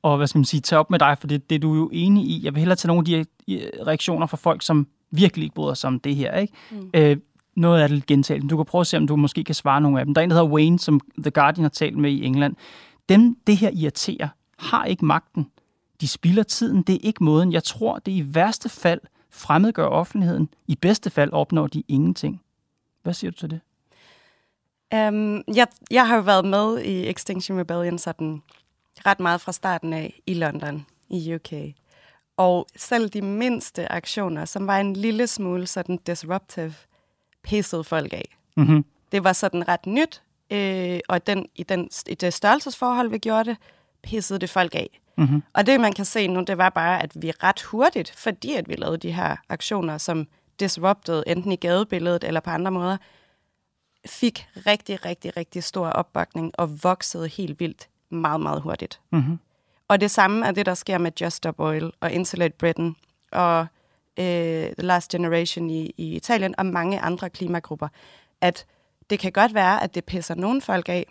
at 0.04 0.16
hvad 0.16 0.26
skal 0.26 0.38
man 0.38 0.44
sige, 0.44 0.61
tage 0.61 0.78
op 0.78 0.90
med 0.90 0.98
dig, 0.98 1.16
for 1.20 1.26
det, 1.26 1.50
det 1.50 1.57
er 1.57 1.61
du 1.61 1.74
jo 1.74 1.90
enig 1.92 2.24
i. 2.24 2.44
Jeg 2.44 2.54
vil 2.54 2.59
hellere 2.59 2.76
tage 2.76 2.88
nogle 2.88 3.00
af 3.00 3.04
de 3.04 3.70
reaktioner 3.87 4.26
fra 4.26 4.37
folk, 4.37 4.62
som 4.62 4.87
virkelig 5.11 5.44
ikke 5.44 5.54
bryder 5.54 5.74
sig 5.74 5.88
om 5.88 6.00
det 6.00 6.16
her. 6.16 6.37
Ikke? 6.37 6.52
Mm. 6.70 6.90
Øh, 6.94 7.16
noget 7.57 7.83
af 7.83 7.88
det 7.88 8.07
gentalt. 8.07 8.50
Du 8.50 8.57
kan 8.57 8.64
prøve 8.64 8.81
at 8.81 8.87
se, 8.87 8.96
om 8.96 9.07
du 9.07 9.16
måske 9.16 9.44
kan 9.44 9.54
svare 9.54 9.81
nogle 9.81 10.00
af 10.00 10.07
dem. 10.07 10.14
Der 10.14 10.20
er 10.20 10.24
en, 10.24 10.31
der 10.31 10.37
hedder 10.37 10.50
Wayne, 10.50 10.78
som 10.78 11.00
The 11.18 11.31
Guardian 11.31 11.62
har 11.64 11.68
talt 11.68 11.98
med 11.98 12.11
i 12.11 12.24
England. 12.24 12.57
Dem, 13.09 13.37
det 13.46 13.57
her 13.57 13.70
irriterer, 13.72 14.28
har 14.59 14.85
ikke 14.85 15.04
magten. 15.04 15.46
De 16.00 16.09
spilder 16.09 16.42
tiden. 16.42 16.83
Det 16.83 16.94
er 16.94 16.98
ikke 17.02 17.24
måden. 17.24 17.52
Jeg 17.52 17.64
tror, 17.64 17.98
det 17.98 18.12
i 18.12 18.35
værste 18.35 18.68
fald 18.68 19.00
fremmedgør 19.38 19.87
offentligheden. 19.87 20.48
I 20.66 20.77
bedste 20.77 21.11
fald 21.11 21.33
opnår 21.33 21.66
de 21.66 21.83
ingenting. 21.88 22.42
Hvad 23.03 23.14
siger 23.14 23.31
du 23.31 23.37
til 23.37 23.51
det? 23.51 23.61
Um, 24.94 25.44
jeg, 25.55 25.66
jeg 25.90 26.09
har 26.09 26.16
jo 26.16 26.22
været 26.22 26.44
med 26.44 26.81
i 26.81 27.11
Extinction 27.11 27.61
Rebellion 27.61 27.98
sådan 27.98 28.42
ret 29.07 29.20
meget 29.20 29.40
fra 29.40 29.53
starten 29.53 29.92
af 29.92 30.20
i 30.27 30.35
London, 30.35 30.87
i 31.11 31.35
UK. 31.35 31.53
Og 32.37 32.66
selv 32.77 33.09
de 33.09 33.22
mindste 33.22 33.92
aktioner, 33.92 34.44
som 34.44 34.66
var 34.66 34.79
en 34.79 34.92
lille 34.92 35.27
smule 35.27 35.66
sådan 35.66 35.96
disruptive, 35.96 36.74
pissede 37.42 37.85
folk 37.85 38.12
af. 38.12 38.37
Mm-hmm. 38.57 38.85
Det 39.12 39.24
var 39.24 39.33
sådan 39.33 39.68
ret 39.68 39.87
nyt, 39.87 40.22
øh, 40.51 41.01
og 41.09 41.27
den, 41.27 41.46
i, 41.55 41.62
den, 41.62 41.90
i 42.09 42.14
det 42.14 42.35
størrelsesforhold, 42.35 43.11
vi 43.11 43.18
gjorde 43.18 43.51
det, 43.51 43.57
pissede 44.03 44.38
det 44.38 44.51
folk 44.51 44.74
af. 44.74 45.01
Mm-hmm. 45.18 45.42
Og 45.52 45.66
det, 45.66 45.81
man 45.81 45.92
kan 45.92 46.04
se 46.04 46.28
nu, 46.28 46.40
det 46.40 46.59
var 46.59 46.68
bare, 46.68 47.02
at 47.02 47.12
vi 47.22 47.31
ret 47.31 47.62
hurtigt, 47.62 48.11
fordi 48.16 48.54
at 48.54 48.68
vi 48.68 48.74
lavede 48.74 48.98
de 48.98 49.12
her 49.12 49.37
aktioner, 49.48 49.98
som 49.98 50.26
disrupted 50.61 51.22
enten 51.26 51.52
i 51.52 51.57
gadebilledet 51.57 52.24
eller 52.24 52.40
på 52.40 52.50
andre 52.50 52.70
måder, 52.70 52.96
fik 54.07 54.46
rigtig, 54.66 55.04
rigtig, 55.04 55.37
rigtig 55.37 55.64
stor 55.64 55.88
opbakning 55.88 56.52
og 56.54 56.85
voksede 56.85 57.28
helt 57.28 57.61
vildt 57.61 57.88
meget, 58.11 58.40
meget 58.40 58.62
hurtigt. 58.62 59.00
Mm-hmm. 59.12 59.38
Og 59.88 60.00
det 60.00 60.11
samme 60.11 60.46
er 60.46 60.52
det, 60.52 60.66
der 60.66 60.74
sker 60.74 60.98
med 60.98 61.12
Just 61.20 61.37
Stop 61.37 61.61
Oil 61.61 61.92
og 62.00 62.12
Insulate 62.12 62.54
Britain 62.59 62.96
og 63.33 63.66
øh, 64.18 64.24
The 64.78 64.87
Last 64.87 65.11
Generation 65.11 65.70
i, 65.70 65.94
i 65.96 66.16
Italien 66.16 66.54
og 66.59 66.66
mange 66.66 67.00
andre 67.00 67.31
klimagrupper. 67.31 67.88
At 68.40 68.66
det 69.11 69.18
kan 69.18 69.33
godt 69.33 69.54
være, 69.54 69.83
at 69.83 69.94
det 69.94 70.04
pisser 70.04 70.35
nogle 70.35 70.61
folk 70.61 70.88
af, 70.88 71.07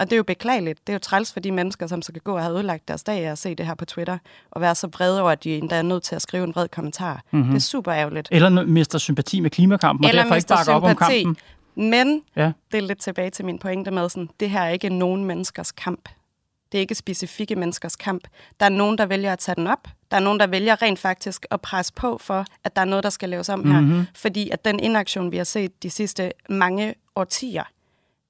og 0.00 0.06
det 0.06 0.12
er 0.12 0.16
jo 0.16 0.22
beklageligt. 0.22 0.86
Det 0.86 0.92
er 0.92 0.94
jo 0.94 0.98
træls 0.98 1.32
for 1.32 1.40
de 1.40 1.52
mennesker, 1.52 1.86
som 1.86 2.02
så 2.02 2.12
kan 2.12 2.20
gå 2.24 2.34
og 2.34 2.42
have 2.42 2.54
ødelagt 2.54 2.88
deres 2.88 3.02
dag 3.02 3.26
af 3.26 3.30
at 3.30 3.38
se 3.38 3.54
det 3.54 3.66
her 3.66 3.74
på 3.74 3.84
Twitter, 3.84 4.18
og 4.50 4.60
være 4.60 4.74
så 4.74 4.86
vrede 4.86 5.20
over, 5.20 5.30
at 5.30 5.44
de 5.44 5.56
endda 5.56 5.76
er 5.76 5.82
nødt 5.82 6.02
til 6.02 6.14
at 6.14 6.22
skrive 6.22 6.44
en 6.44 6.54
vred 6.54 6.68
kommentar. 6.68 7.22
Mm-hmm. 7.30 7.48
Det 7.48 7.56
er 7.56 7.60
super 7.60 7.92
ærgerligt. 7.92 8.28
Eller 8.30 8.64
mister 8.64 8.98
sympati 8.98 9.40
med 9.40 9.50
klimakampen, 9.50 10.08
Eller 10.08 10.22
og 10.22 10.24
derfor 10.24 10.34
ikke 10.34 10.48
bakker 10.48 10.72
op 10.72 10.82
om 10.82 10.96
kampen. 10.96 11.36
Men 11.74 12.22
ja. 12.36 12.52
det 12.72 12.78
er 12.78 12.82
lidt 12.82 13.00
tilbage 13.00 13.30
til 13.30 13.44
min 13.44 13.58
pointe 13.58 13.90
med, 13.90 14.08
sådan, 14.08 14.30
det 14.40 14.50
her 14.50 14.60
er 14.60 14.68
ikke 14.68 14.88
nogen 14.88 15.24
menneskers 15.24 15.72
kamp. 15.72 16.08
Det 16.72 16.78
er 16.78 16.80
ikke 16.80 16.94
specifikke 16.94 17.56
menneskers 17.56 17.96
kamp. 17.96 18.28
Der 18.60 18.66
er 18.66 18.70
nogen, 18.70 18.98
der 18.98 19.06
vælger 19.06 19.32
at 19.32 19.38
tage 19.38 19.56
den 19.56 19.66
op. 19.66 19.88
Der 20.10 20.16
er 20.16 20.20
nogen, 20.20 20.40
der 20.40 20.46
vælger 20.46 20.82
rent 20.82 20.98
faktisk 20.98 21.46
at 21.50 21.60
presse 21.60 21.92
på 21.92 22.18
for, 22.18 22.44
at 22.64 22.76
der 22.76 22.82
er 22.82 22.86
noget, 22.86 23.02
der 23.02 23.10
skal 23.10 23.28
laves 23.28 23.48
om 23.48 23.72
her. 23.72 23.80
Mm-hmm. 23.80 24.06
Fordi 24.14 24.50
at 24.50 24.64
den 24.64 24.80
inaktion, 24.80 25.32
vi 25.32 25.36
har 25.36 25.44
set 25.44 25.82
de 25.82 25.90
sidste 25.90 26.32
mange 26.48 26.94
årtier, 27.16 27.64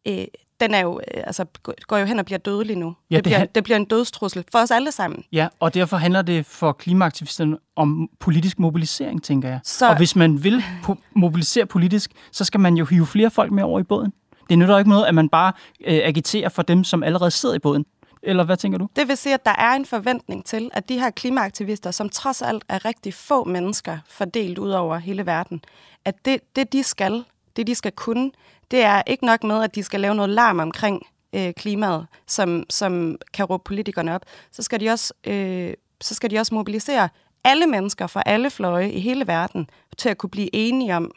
øh, 0.08 0.24
den 0.60 0.74
er 0.74 0.80
jo, 0.80 1.00
øh, 1.14 1.22
altså, 1.26 1.44
går 1.86 1.96
jo 1.98 2.04
hen 2.04 2.18
og 2.18 2.24
bliver 2.24 2.38
dødelig 2.38 2.76
nu. 2.76 2.96
Ja, 3.10 3.16
det, 3.16 3.24
det 3.24 3.30
bliver, 3.32 3.44
det 3.44 3.64
bliver 3.64 3.76
en 3.76 3.84
dødstrussel 3.84 4.44
for 4.52 4.58
os 4.58 4.70
alle 4.70 4.92
sammen. 4.92 5.24
Ja, 5.32 5.48
og 5.60 5.74
derfor 5.74 5.96
handler 5.96 6.22
det 6.22 6.46
for 6.46 6.72
klimaaktivisterne 6.72 7.56
om 7.76 8.08
politisk 8.20 8.58
mobilisering, 8.58 9.22
tænker 9.22 9.48
jeg. 9.48 9.60
Så- 9.64 9.88
Og 9.88 9.96
hvis 9.96 10.16
man 10.16 10.44
vil 10.44 10.64
po- 10.88 11.10
mobilisere 11.16 11.66
politisk, 11.66 12.10
så 12.32 12.44
skal 12.44 12.60
man 12.60 12.74
jo 12.74 12.84
hive 12.84 13.06
flere 13.06 13.30
folk 13.30 13.52
med 13.52 13.62
over 13.62 13.80
i 13.80 13.82
båden. 13.82 14.12
Det 14.50 14.58
nytter 14.58 14.74
jo 14.74 14.78
ikke 14.78 14.90
noget, 14.90 15.06
at 15.06 15.14
man 15.14 15.28
bare 15.28 15.52
øh, 15.86 16.00
agiterer 16.04 16.48
for 16.48 16.62
dem, 16.62 16.84
som 16.84 17.02
allerede 17.02 17.30
sidder 17.30 17.54
i 17.54 17.58
båden. 17.58 17.84
Eller 18.22 18.44
hvad 18.44 18.56
tænker 18.56 18.78
du? 18.78 18.88
Det 18.96 19.08
vil 19.08 19.16
sige, 19.16 19.34
at 19.34 19.44
der 19.44 19.54
er 19.58 19.72
en 19.72 19.86
forventning 19.86 20.44
til, 20.44 20.70
at 20.72 20.88
de 20.88 20.98
her 20.98 21.10
klimaaktivister, 21.10 21.90
som 21.90 22.08
trods 22.08 22.42
alt 22.42 22.64
er 22.68 22.84
rigtig 22.84 23.14
få 23.14 23.44
mennesker 23.44 23.98
fordelt 24.08 24.58
ud 24.58 24.70
over 24.70 24.98
hele 24.98 25.26
verden, 25.26 25.60
at 26.04 26.14
det, 26.24 26.38
det 26.56 26.72
de 26.72 26.82
skal, 26.82 27.24
det 27.56 27.66
de 27.66 27.74
skal 27.74 27.92
kunne, 27.92 28.30
det 28.70 28.82
er 28.82 29.02
ikke 29.06 29.26
nok 29.26 29.44
med, 29.44 29.62
at 29.62 29.74
de 29.74 29.82
skal 29.82 30.00
lave 30.00 30.14
noget 30.14 30.30
larm 30.30 30.58
omkring 30.58 31.06
øh, 31.32 31.52
klimaet, 31.52 32.06
som, 32.26 32.64
som 32.70 33.16
kan 33.32 33.44
råbe 33.44 33.62
politikerne 33.64 34.14
op. 34.14 34.22
Så 34.52 34.62
skal, 34.62 34.80
de 34.80 34.90
også, 34.90 35.14
øh, 35.26 35.74
så 36.00 36.14
skal 36.14 36.30
de 36.30 36.38
også 36.38 36.54
mobilisere 36.54 37.08
alle 37.44 37.66
mennesker 37.66 38.06
fra 38.06 38.22
alle 38.26 38.50
fløje 38.50 38.90
i 38.90 39.00
hele 39.00 39.26
verden 39.26 39.70
til 39.98 40.08
at 40.08 40.18
kunne 40.18 40.30
blive 40.30 40.48
enige 40.52 40.96
om, 40.96 41.12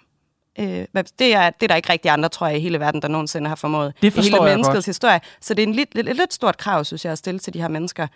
Øh, 0.59 0.85
det, 1.19 1.35
er, 1.35 1.49
det 1.49 1.63
er 1.63 1.67
der 1.67 1.75
ikke 1.75 1.91
rigtig 1.91 2.11
andre, 2.11 2.29
tror 2.29 2.47
jeg, 2.47 2.57
i 2.57 2.59
hele 2.59 2.79
verden, 2.79 3.01
der 3.01 3.07
nogensinde 3.07 3.47
har 3.49 3.55
formået. 3.55 3.93
Det 4.01 4.07
I 4.07 4.09
forstår 4.09 4.37
hele 4.37 4.43
jeg 4.43 4.53
menneskets 4.53 4.75
godt. 4.75 4.85
historie. 4.85 5.21
Så 5.41 5.53
det 5.53 5.63
er 5.63 5.67
en 5.67 5.73
lidt, 5.73 5.95
lidt, 5.95 6.17
lidt 6.17 6.33
stort 6.33 6.57
krav, 6.57 6.83
synes 6.83 7.05
jeg, 7.05 7.11
at 7.11 7.17
stille 7.17 7.39
til 7.39 7.53
de 7.53 7.61
her 7.61 7.67
mennesker. 7.67 8.07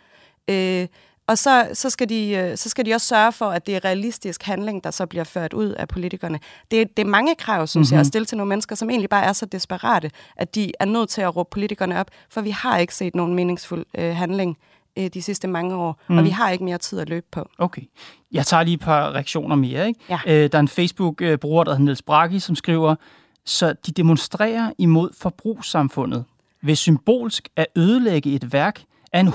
Øh, 0.47 0.87
og 1.27 1.37
så, 1.37 1.69
så, 1.73 1.89
skal 1.89 2.09
de, 2.09 2.29
øh, 2.29 2.57
så 2.57 2.69
skal 2.69 2.85
de 2.85 2.93
også 2.93 3.07
sørge 3.07 3.31
for, 3.31 3.45
at 3.45 3.67
det 3.67 3.75
er 3.75 3.85
realistisk 3.85 4.43
handling, 4.43 4.83
der 4.83 4.91
så 4.91 5.05
bliver 5.05 5.23
ført 5.23 5.53
ud 5.53 5.69
af 5.69 5.87
politikerne. 5.87 6.39
Det, 6.71 6.81
er- 6.81 6.85
det 6.97 6.99
er 6.99 7.09
mange 7.09 7.35
krav, 7.35 7.67
synes 7.67 7.87
mm-hmm. 7.87 7.93
jeg, 7.95 7.99
at 7.99 8.07
stille 8.07 8.25
til 8.25 8.37
nogle 8.37 8.49
mennesker, 8.49 8.75
som 8.75 8.89
egentlig 8.89 9.09
bare 9.09 9.23
er 9.25 9.33
så 9.33 9.45
desperate, 9.45 10.11
at 10.35 10.55
de 10.55 10.71
er 10.79 10.85
nødt 10.85 11.09
til 11.09 11.21
at 11.21 11.35
råbe 11.35 11.49
politikerne 11.51 11.99
op, 11.99 12.07
for 12.29 12.41
vi 12.41 12.49
har 12.49 12.77
ikke 12.77 12.95
set 12.95 13.15
nogen 13.15 13.35
meningsfuld 13.35 13.85
øh, 13.97 14.15
handling 14.15 14.57
øh, 14.97 15.07
de 15.13 15.21
sidste 15.21 15.47
mange 15.47 15.75
år, 15.75 16.01
mm. 16.09 16.17
og 16.17 16.23
vi 16.23 16.29
har 16.29 16.49
ikke 16.49 16.63
mere 16.63 16.77
tid 16.77 16.99
at 16.99 17.09
løbe 17.09 17.25
på. 17.31 17.49
Okay. 17.57 17.81
Jeg 18.31 18.45
tager 18.45 18.63
lige 18.63 18.73
et 18.75 18.79
par 18.79 19.11
reaktioner 19.13 19.55
mere. 19.55 19.87
Ikke? 19.87 19.99
Ja. 20.09 20.19
Øh, 20.27 20.51
der 20.51 20.57
er 20.57 20.59
en 20.59 20.67
Facebook-bruger, 20.67 21.63
der 21.63 21.71
hedder 21.71 21.83
Niels 21.85 22.01
Bragi, 22.01 22.39
som 22.39 22.55
skriver, 22.55 22.95
så 23.45 23.73
de 23.85 23.91
demonstrerer 23.91 24.71
imod 24.77 25.09
forbrugssamfundet 25.17 26.25
ved 26.61 26.75
symbolsk 26.75 27.49
at 27.55 27.65
ødelægge 27.75 28.31
et 28.35 28.53
værk 28.53 28.83
af 29.17 29.21
en 29.21 29.27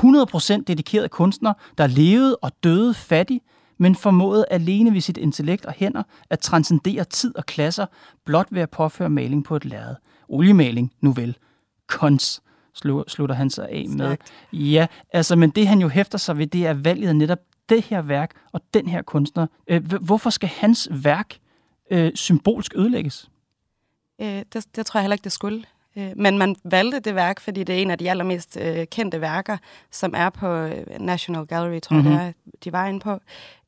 100% 0.60 0.62
dedikeret 0.66 1.10
kunstner, 1.10 1.52
der 1.78 1.86
levede 1.86 2.36
og 2.36 2.52
døde 2.64 2.94
fattig, 2.94 3.40
men 3.78 3.94
formåede 3.94 4.44
alene 4.50 4.92
ved 4.92 5.00
sit 5.00 5.16
intellekt 5.16 5.66
og 5.66 5.72
hænder 5.76 6.02
at 6.30 6.38
transcendere 6.38 7.04
tid 7.04 7.36
og 7.36 7.46
klasser, 7.46 7.86
blot 8.24 8.46
ved 8.50 8.62
at 8.62 8.70
påføre 8.70 9.10
maling 9.10 9.44
på 9.44 9.56
et 9.56 9.64
lærred. 9.64 9.94
Oliemaling, 10.28 10.92
nu 11.00 11.12
vel. 11.12 11.36
Kons, 11.86 12.42
slu- 12.78 13.04
slutter 13.08 13.34
han 13.34 13.50
sig 13.50 13.68
af 13.68 13.84
med. 13.88 13.96
Stærkt. 13.96 14.32
Ja, 14.52 14.86
altså, 15.12 15.36
men 15.36 15.50
det 15.50 15.66
han 15.66 15.80
jo 15.80 15.88
hæfter 15.88 16.18
sig 16.18 16.38
ved, 16.38 16.46
det 16.46 16.66
er 16.66 16.74
valget 16.74 17.08
af 17.08 17.16
netop 17.16 17.38
det 17.68 17.84
her 17.84 18.02
værk 18.02 18.30
og 18.52 18.60
den 18.74 18.88
her 18.88 19.02
kunstner. 19.02 19.46
Øh, 19.66 19.92
hvorfor 19.92 20.30
skal 20.30 20.48
hans 20.48 20.88
værk 20.90 21.38
øh, 21.90 22.12
symbolsk 22.14 22.72
ødelægges? 22.76 23.30
Øh, 24.20 24.42
det, 24.52 24.66
det 24.76 24.86
tror 24.86 24.98
jeg 24.98 25.02
heller 25.02 25.14
ikke, 25.14 25.24
det 25.24 25.32
skulle. 25.32 25.64
Øh, 25.96 26.10
men 26.16 26.38
man 26.38 26.56
valgte 26.64 27.00
det 27.00 27.14
værk, 27.14 27.40
fordi 27.40 27.64
det 27.64 27.74
er 27.74 27.82
en 27.82 27.90
af 27.90 27.98
de 27.98 28.10
allermest 28.10 28.56
øh, 28.60 28.86
kendte 28.86 29.20
værker, 29.20 29.56
som 29.90 30.14
er 30.16 30.30
på 30.30 30.46
øh, 30.46 31.00
National 31.00 31.46
Gallery, 31.46 31.80
tror 31.80 31.96
mm-hmm. 31.96 32.12
jeg, 32.12 32.26
er, 32.26 32.32
de 32.64 32.72
var 32.72 32.86
inde 32.86 33.00
på. 33.00 33.20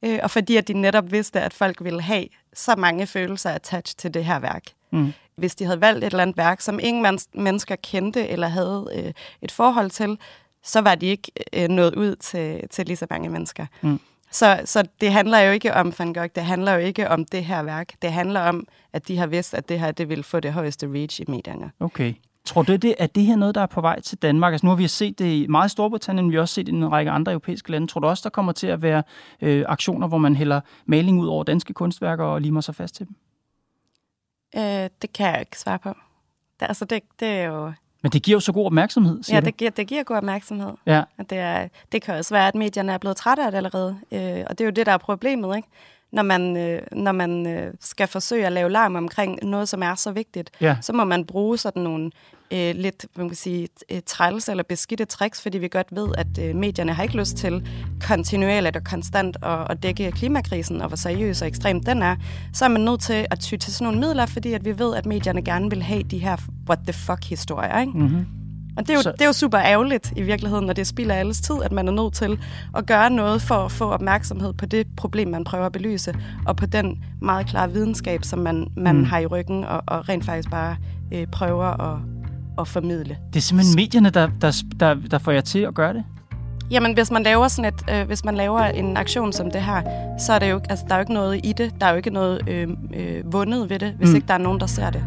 Øh, 0.02 0.18
og 0.22 0.30
fordi 0.30 0.56
at 0.56 0.68
de 0.68 0.72
netop 0.72 1.12
vidste, 1.12 1.40
at 1.40 1.52
folk 1.52 1.84
ville 1.84 2.02
have 2.02 2.26
så 2.52 2.74
mange 2.76 3.06
følelser 3.06 3.50
attached 3.50 3.96
til 3.96 4.14
det 4.14 4.24
her 4.24 4.38
værk. 4.38 4.64
Mm. 4.90 5.12
Hvis 5.36 5.54
de 5.54 5.64
havde 5.64 5.80
valgt 5.80 6.04
et 6.04 6.04
eller 6.04 6.22
andet 6.22 6.36
værk, 6.36 6.60
som 6.60 6.78
ingen 6.82 7.18
mennesker 7.34 7.76
kendte 7.76 8.28
eller 8.28 8.48
havde 8.48 8.88
øh, 8.94 9.12
et 9.42 9.52
forhold 9.52 9.90
til, 9.90 10.18
så 10.62 10.80
var 10.80 10.94
de 10.94 11.06
ikke 11.06 11.32
øh, 11.52 11.68
nået 11.68 11.94
ud 11.94 12.16
til, 12.16 12.68
til 12.70 12.86
lige 12.86 12.96
så 12.96 13.06
mange 13.10 13.28
mennesker. 13.28 13.66
Mm. 13.82 14.00
Så, 14.34 14.60
så 14.64 14.84
det 15.00 15.12
handler 15.12 15.38
jo 15.38 15.52
ikke 15.52 15.74
om 15.74 15.92
Van 15.98 16.12
Gogh, 16.12 16.28
det 16.34 16.44
handler 16.44 16.72
jo 16.72 16.78
ikke 16.78 17.08
om 17.08 17.24
det 17.24 17.44
her 17.44 17.62
værk. 17.62 17.92
Det 18.02 18.12
handler 18.12 18.40
om, 18.40 18.66
at 18.92 19.08
de 19.08 19.16
har 19.16 19.26
vidst, 19.26 19.54
at 19.54 19.68
det 19.68 19.80
her 19.80 19.92
det 19.92 20.08
vil 20.08 20.22
få 20.22 20.40
det 20.40 20.52
højeste 20.52 20.86
reach 20.94 21.20
i 21.20 21.24
medierne. 21.28 21.70
Okay. 21.80 22.14
Tror 22.44 22.62
du, 22.62 22.76
det, 22.76 22.94
er 22.98 23.06
det 23.06 23.22
her 23.22 23.36
noget, 23.36 23.54
der 23.54 23.60
er 23.60 23.66
på 23.66 23.80
vej 23.80 24.00
til 24.00 24.18
Danmark? 24.18 24.52
Altså 24.52 24.66
nu 24.66 24.70
har 24.70 24.76
vi 24.76 24.88
set 24.88 25.18
det 25.18 25.24
i 25.24 25.46
meget 25.46 25.68
i 25.68 25.70
Storbritannien, 25.70 26.30
vi 26.30 26.34
har 26.34 26.40
også 26.40 26.54
set 26.54 26.66
det 26.66 26.72
i 26.72 26.76
en 26.76 26.92
række 26.92 27.10
andre 27.10 27.32
europæiske 27.32 27.70
lande. 27.70 27.86
Tror 27.86 28.00
du 28.00 28.06
også, 28.06 28.20
der 28.24 28.30
kommer 28.30 28.52
til 28.52 28.66
at 28.66 28.82
være 28.82 29.02
øh, 29.40 29.64
aktioner, 29.68 30.08
hvor 30.08 30.18
man 30.18 30.36
hælder 30.36 30.60
maling 30.86 31.20
ud 31.20 31.26
over 31.26 31.44
danske 31.44 31.74
kunstværker 31.74 32.24
og 32.24 32.40
limer 32.40 32.60
sig 32.60 32.74
fast 32.74 32.94
til 32.94 33.06
dem? 33.06 33.16
Øh, 34.56 34.90
det 35.02 35.12
kan 35.14 35.26
jeg 35.26 35.40
ikke 35.40 35.58
svare 35.58 35.78
på. 35.78 35.94
Det, 36.60 36.66
altså 36.66 36.84
det, 36.84 37.02
det 37.20 37.28
er 37.28 37.44
jo... 37.44 37.72
Men 38.04 38.12
det 38.12 38.22
giver 38.22 38.36
jo 38.36 38.40
så 38.40 38.52
god 38.52 38.66
opmærksomhed, 38.66 39.22
siger 39.22 39.36
Ja, 39.36 39.40
det 39.40 39.56
giver, 39.56 39.70
det 39.70 39.86
giver 39.86 40.02
god 40.02 40.16
opmærksomhed. 40.16 40.72
Ja. 40.86 41.02
Og 41.18 41.30
det, 41.30 41.38
er, 41.38 41.68
det 41.92 42.02
kan 42.02 42.14
også 42.14 42.34
være, 42.34 42.48
at 42.48 42.54
medierne 42.54 42.92
er 42.92 42.98
blevet 42.98 43.16
trætte 43.16 43.42
af 43.44 43.50
det 43.50 43.56
allerede. 43.56 43.96
Øh, 44.12 44.44
og 44.46 44.58
det 44.58 44.60
er 44.60 44.64
jo 44.64 44.70
det, 44.70 44.86
der 44.86 44.92
er 44.92 44.98
problemet, 44.98 45.56
ikke? 45.56 45.68
Når 46.12 46.22
man, 46.22 46.56
øh, 46.56 46.82
når 46.92 47.12
man 47.12 47.46
øh, 47.46 47.74
skal 47.80 48.08
forsøge 48.08 48.46
at 48.46 48.52
lave 48.52 48.70
larm 48.70 48.94
omkring 48.96 49.38
noget, 49.42 49.68
som 49.68 49.82
er 49.82 49.94
så 49.94 50.12
vigtigt, 50.12 50.50
Ja. 50.60 50.76
så 50.80 50.92
må 50.92 51.04
man 51.04 51.24
bruge 51.24 51.58
sådan 51.58 51.82
nogle 51.82 52.10
øh, 52.54 52.74
lidt, 52.74 53.06
man 53.16 53.28
kan 53.28 53.36
sige, 53.36 53.68
øh, 53.92 54.00
træls 54.06 54.48
eller 54.48 54.64
beskidte 54.68 55.04
tricks, 55.04 55.42
fordi 55.42 55.58
vi 55.58 55.68
godt 55.68 55.86
ved, 55.90 56.08
at 56.18 56.38
øh, 56.40 56.54
medierne 56.56 56.92
har 56.92 57.02
ikke 57.02 57.16
lyst 57.16 57.36
til 57.36 57.68
kontinuerligt 58.08 58.76
og 58.76 58.84
konstant 58.84 59.36
at, 59.42 59.70
at 59.70 59.82
dække 59.82 60.12
klimakrisen, 60.12 60.80
og 60.82 60.88
hvor 60.88 60.96
seriøs 60.96 61.42
og 61.42 61.48
ekstrem 61.48 61.82
den 61.82 62.02
er. 62.02 62.16
Så 62.52 62.64
er 62.64 62.68
man 62.68 62.80
nødt 62.80 63.00
til 63.00 63.26
at 63.30 63.40
ty 63.40 63.56
til 63.56 63.72
sådan 63.72 63.84
nogle 63.84 64.00
midler, 64.00 64.26
fordi 64.26 64.52
at 64.52 64.64
vi 64.64 64.78
ved, 64.78 64.94
at 64.96 65.06
medierne 65.06 65.42
gerne 65.42 65.70
vil 65.70 65.82
have 65.82 66.02
de 66.02 66.18
her 66.18 66.36
what 66.68 66.78
the 66.86 66.92
fuck-historier, 66.92 67.80
ikke? 67.80 67.92
Mm-hmm. 67.92 68.26
Og 68.76 68.82
det 68.82 68.90
er, 68.90 68.94
jo, 68.94 69.02
Så- 69.02 69.12
det 69.12 69.20
er 69.20 69.26
jo 69.26 69.32
super 69.32 69.58
ærgerligt 69.58 70.12
i 70.16 70.22
virkeligheden, 70.22 70.66
når 70.66 70.72
det 70.72 70.86
spilder 70.86 71.14
alles 71.14 71.40
tid, 71.40 71.54
at 71.64 71.72
man 71.72 71.88
er 71.88 71.92
nødt 71.92 72.14
til 72.14 72.38
at 72.76 72.86
gøre 72.86 73.10
noget 73.10 73.42
for 73.42 73.54
at 73.54 73.72
få 73.72 73.84
opmærksomhed 73.84 74.52
på 74.52 74.66
det 74.66 74.86
problem, 74.96 75.28
man 75.28 75.44
prøver 75.44 75.66
at 75.66 75.72
belyse, 75.72 76.14
og 76.46 76.56
på 76.56 76.66
den 76.66 77.04
meget 77.22 77.46
klare 77.46 77.72
videnskab, 77.72 78.24
som 78.24 78.38
man, 78.38 78.66
man 78.76 78.96
mm. 78.96 79.04
har 79.04 79.18
i 79.18 79.26
ryggen, 79.26 79.64
og, 79.64 79.82
og 79.86 80.08
rent 80.08 80.24
faktisk 80.24 80.50
bare 80.50 80.76
øh, 81.12 81.26
prøver 81.26 81.64
at, 81.92 81.98
at 82.58 82.68
formidle. 82.68 83.16
Det 83.32 83.36
er 83.36 83.40
simpelthen 83.40 83.76
medierne, 83.76 84.10
der, 84.10 84.28
der, 84.40 84.62
der, 84.80 84.94
der 84.94 85.18
får 85.18 85.32
jer 85.32 85.40
til 85.40 85.58
at 85.58 85.74
gøre 85.74 85.94
det? 85.94 86.04
Jamen, 86.70 86.94
hvis 86.94 87.10
man 87.10 87.22
laver 87.22 87.48
sådan 87.48 87.72
et, 87.74 87.82
øh, 88.00 88.06
hvis 88.06 88.24
man 88.24 88.34
laver 88.34 88.60
en 88.60 88.96
aktion 88.96 89.32
som 89.32 89.50
det 89.50 89.62
her, 89.62 89.82
så 90.18 90.32
er 90.32 90.38
det 90.38 90.50
jo, 90.50 90.60
altså, 90.70 90.84
der 90.88 90.94
er 90.94 90.98
jo 90.98 91.02
ikke 91.02 91.12
noget 91.14 91.40
i 91.44 91.52
det. 91.52 91.74
Der 91.80 91.86
er 91.86 91.90
jo 91.90 91.96
ikke 91.96 92.10
noget 92.10 92.40
øh, 92.48 92.68
øh, 92.94 93.32
vundet 93.32 93.70
ved 93.70 93.78
det, 93.78 93.92
hvis 93.92 94.08
Mm. 94.10 94.14
ikke 94.14 94.26
der 94.28 94.34
er 94.34 94.38
nogen, 94.38 94.60
der 94.60 94.66
ser 94.66 94.90
det. 94.90 95.04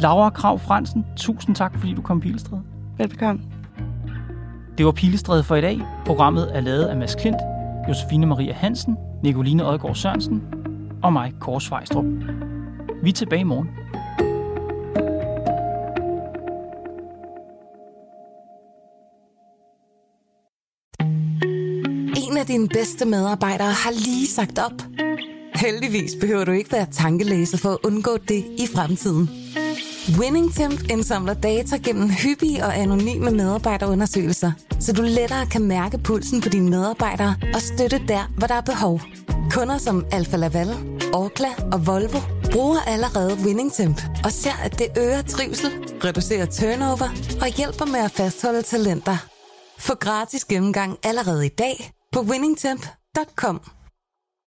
Laura 0.00 0.30
Krav 0.30 0.58
Fransen, 0.58 1.06
tusind 1.16 1.56
tak, 1.56 1.78
fordi 1.78 1.94
du 1.94 2.02
kom 2.02 2.18
i 2.18 2.20
Pilestræde. 2.20 2.62
Velbekomme. 2.98 3.42
Det 4.78 4.86
var 4.86 4.92
Pilestræde 4.92 5.42
for 5.42 5.56
i 5.56 5.60
dag. 5.60 5.80
Programmet 6.06 6.56
er 6.56 6.60
lavet 6.60 6.84
af 6.84 6.96
Mads 6.96 7.14
Klint, 7.14 7.36
Josefine 7.88 8.26
Maria 8.26 8.52
Hansen, 8.52 8.96
Nicoline 9.22 9.66
Odgaard 9.66 9.94
Sørensen 9.94 10.42
og 11.02 11.12
mig, 11.12 11.32
Kåre 11.40 11.60
Svejstrup. 11.60 12.04
Vi 13.04 13.08
er 13.08 13.14
tilbage 13.14 13.40
i 13.40 13.44
morgen. 13.44 13.68
En 22.28 22.36
af 22.36 22.46
dine 22.46 22.68
bedste 22.68 23.04
medarbejdere 23.04 23.72
har 23.72 23.90
lige 23.90 24.26
sagt 24.26 24.58
op. 24.58 24.72
Heldigvis 25.54 26.12
behøver 26.20 26.44
du 26.44 26.52
ikke 26.52 26.72
være 26.72 26.86
tankelæser 26.92 27.58
for 27.58 27.70
at 27.70 27.78
undgå 27.84 28.16
det 28.16 28.44
i 28.58 28.66
fremtiden. 28.74 29.30
WinningTemp 30.18 30.90
indsamler 30.90 31.34
data 31.34 31.76
gennem 31.76 32.10
hyppige 32.10 32.64
og 32.64 32.78
anonyme 32.78 33.30
medarbejderundersøgelser, 33.30 34.52
så 34.80 34.92
du 34.92 35.02
lettere 35.02 35.46
kan 35.46 35.62
mærke 35.64 35.98
pulsen 35.98 36.40
på 36.40 36.48
dine 36.48 36.70
medarbejdere 36.70 37.34
og 37.54 37.60
støtte 37.60 38.00
der, 38.08 38.32
hvor 38.38 38.46
der 38.46 38.54
er 38.54 38.60
behov. 38.60 39.00
Kunder 39.50 39.78
som 39.78 40.04
Alfa 40.12 40.36
Laval, 40.36 40.68
Orkla 41.12 41.48
og 41.72 41.86
Volvo 41.86 42.18
bruger 42.54 42.80
allerede 42.86 43.38
WinningTemp 43.44 44.00
og 44.24 44.32
ser, 44.32 44.56
at 44.64 44.78
det 44.78 44.86
øger 44.98 45.22
trivsel, 45.22 45.70
reducerer 46.04 46.46
turnover 46.46 47.08
og 47.42 47.48
hjælper 47.48 47.84
med 47.84 48.00
at 48.00 48.10
fastholde 48.10 48.62
talenter. 48.62 49.16
Få 49.78 49.94
gratis 49.94 50.44
gennemgang 50.44 50.98
allerede 51.02 51.46
i 51.46 51.48
dag 51.48 51.92
på 52.12 52.20
winningtemp.com. 52.20 53.73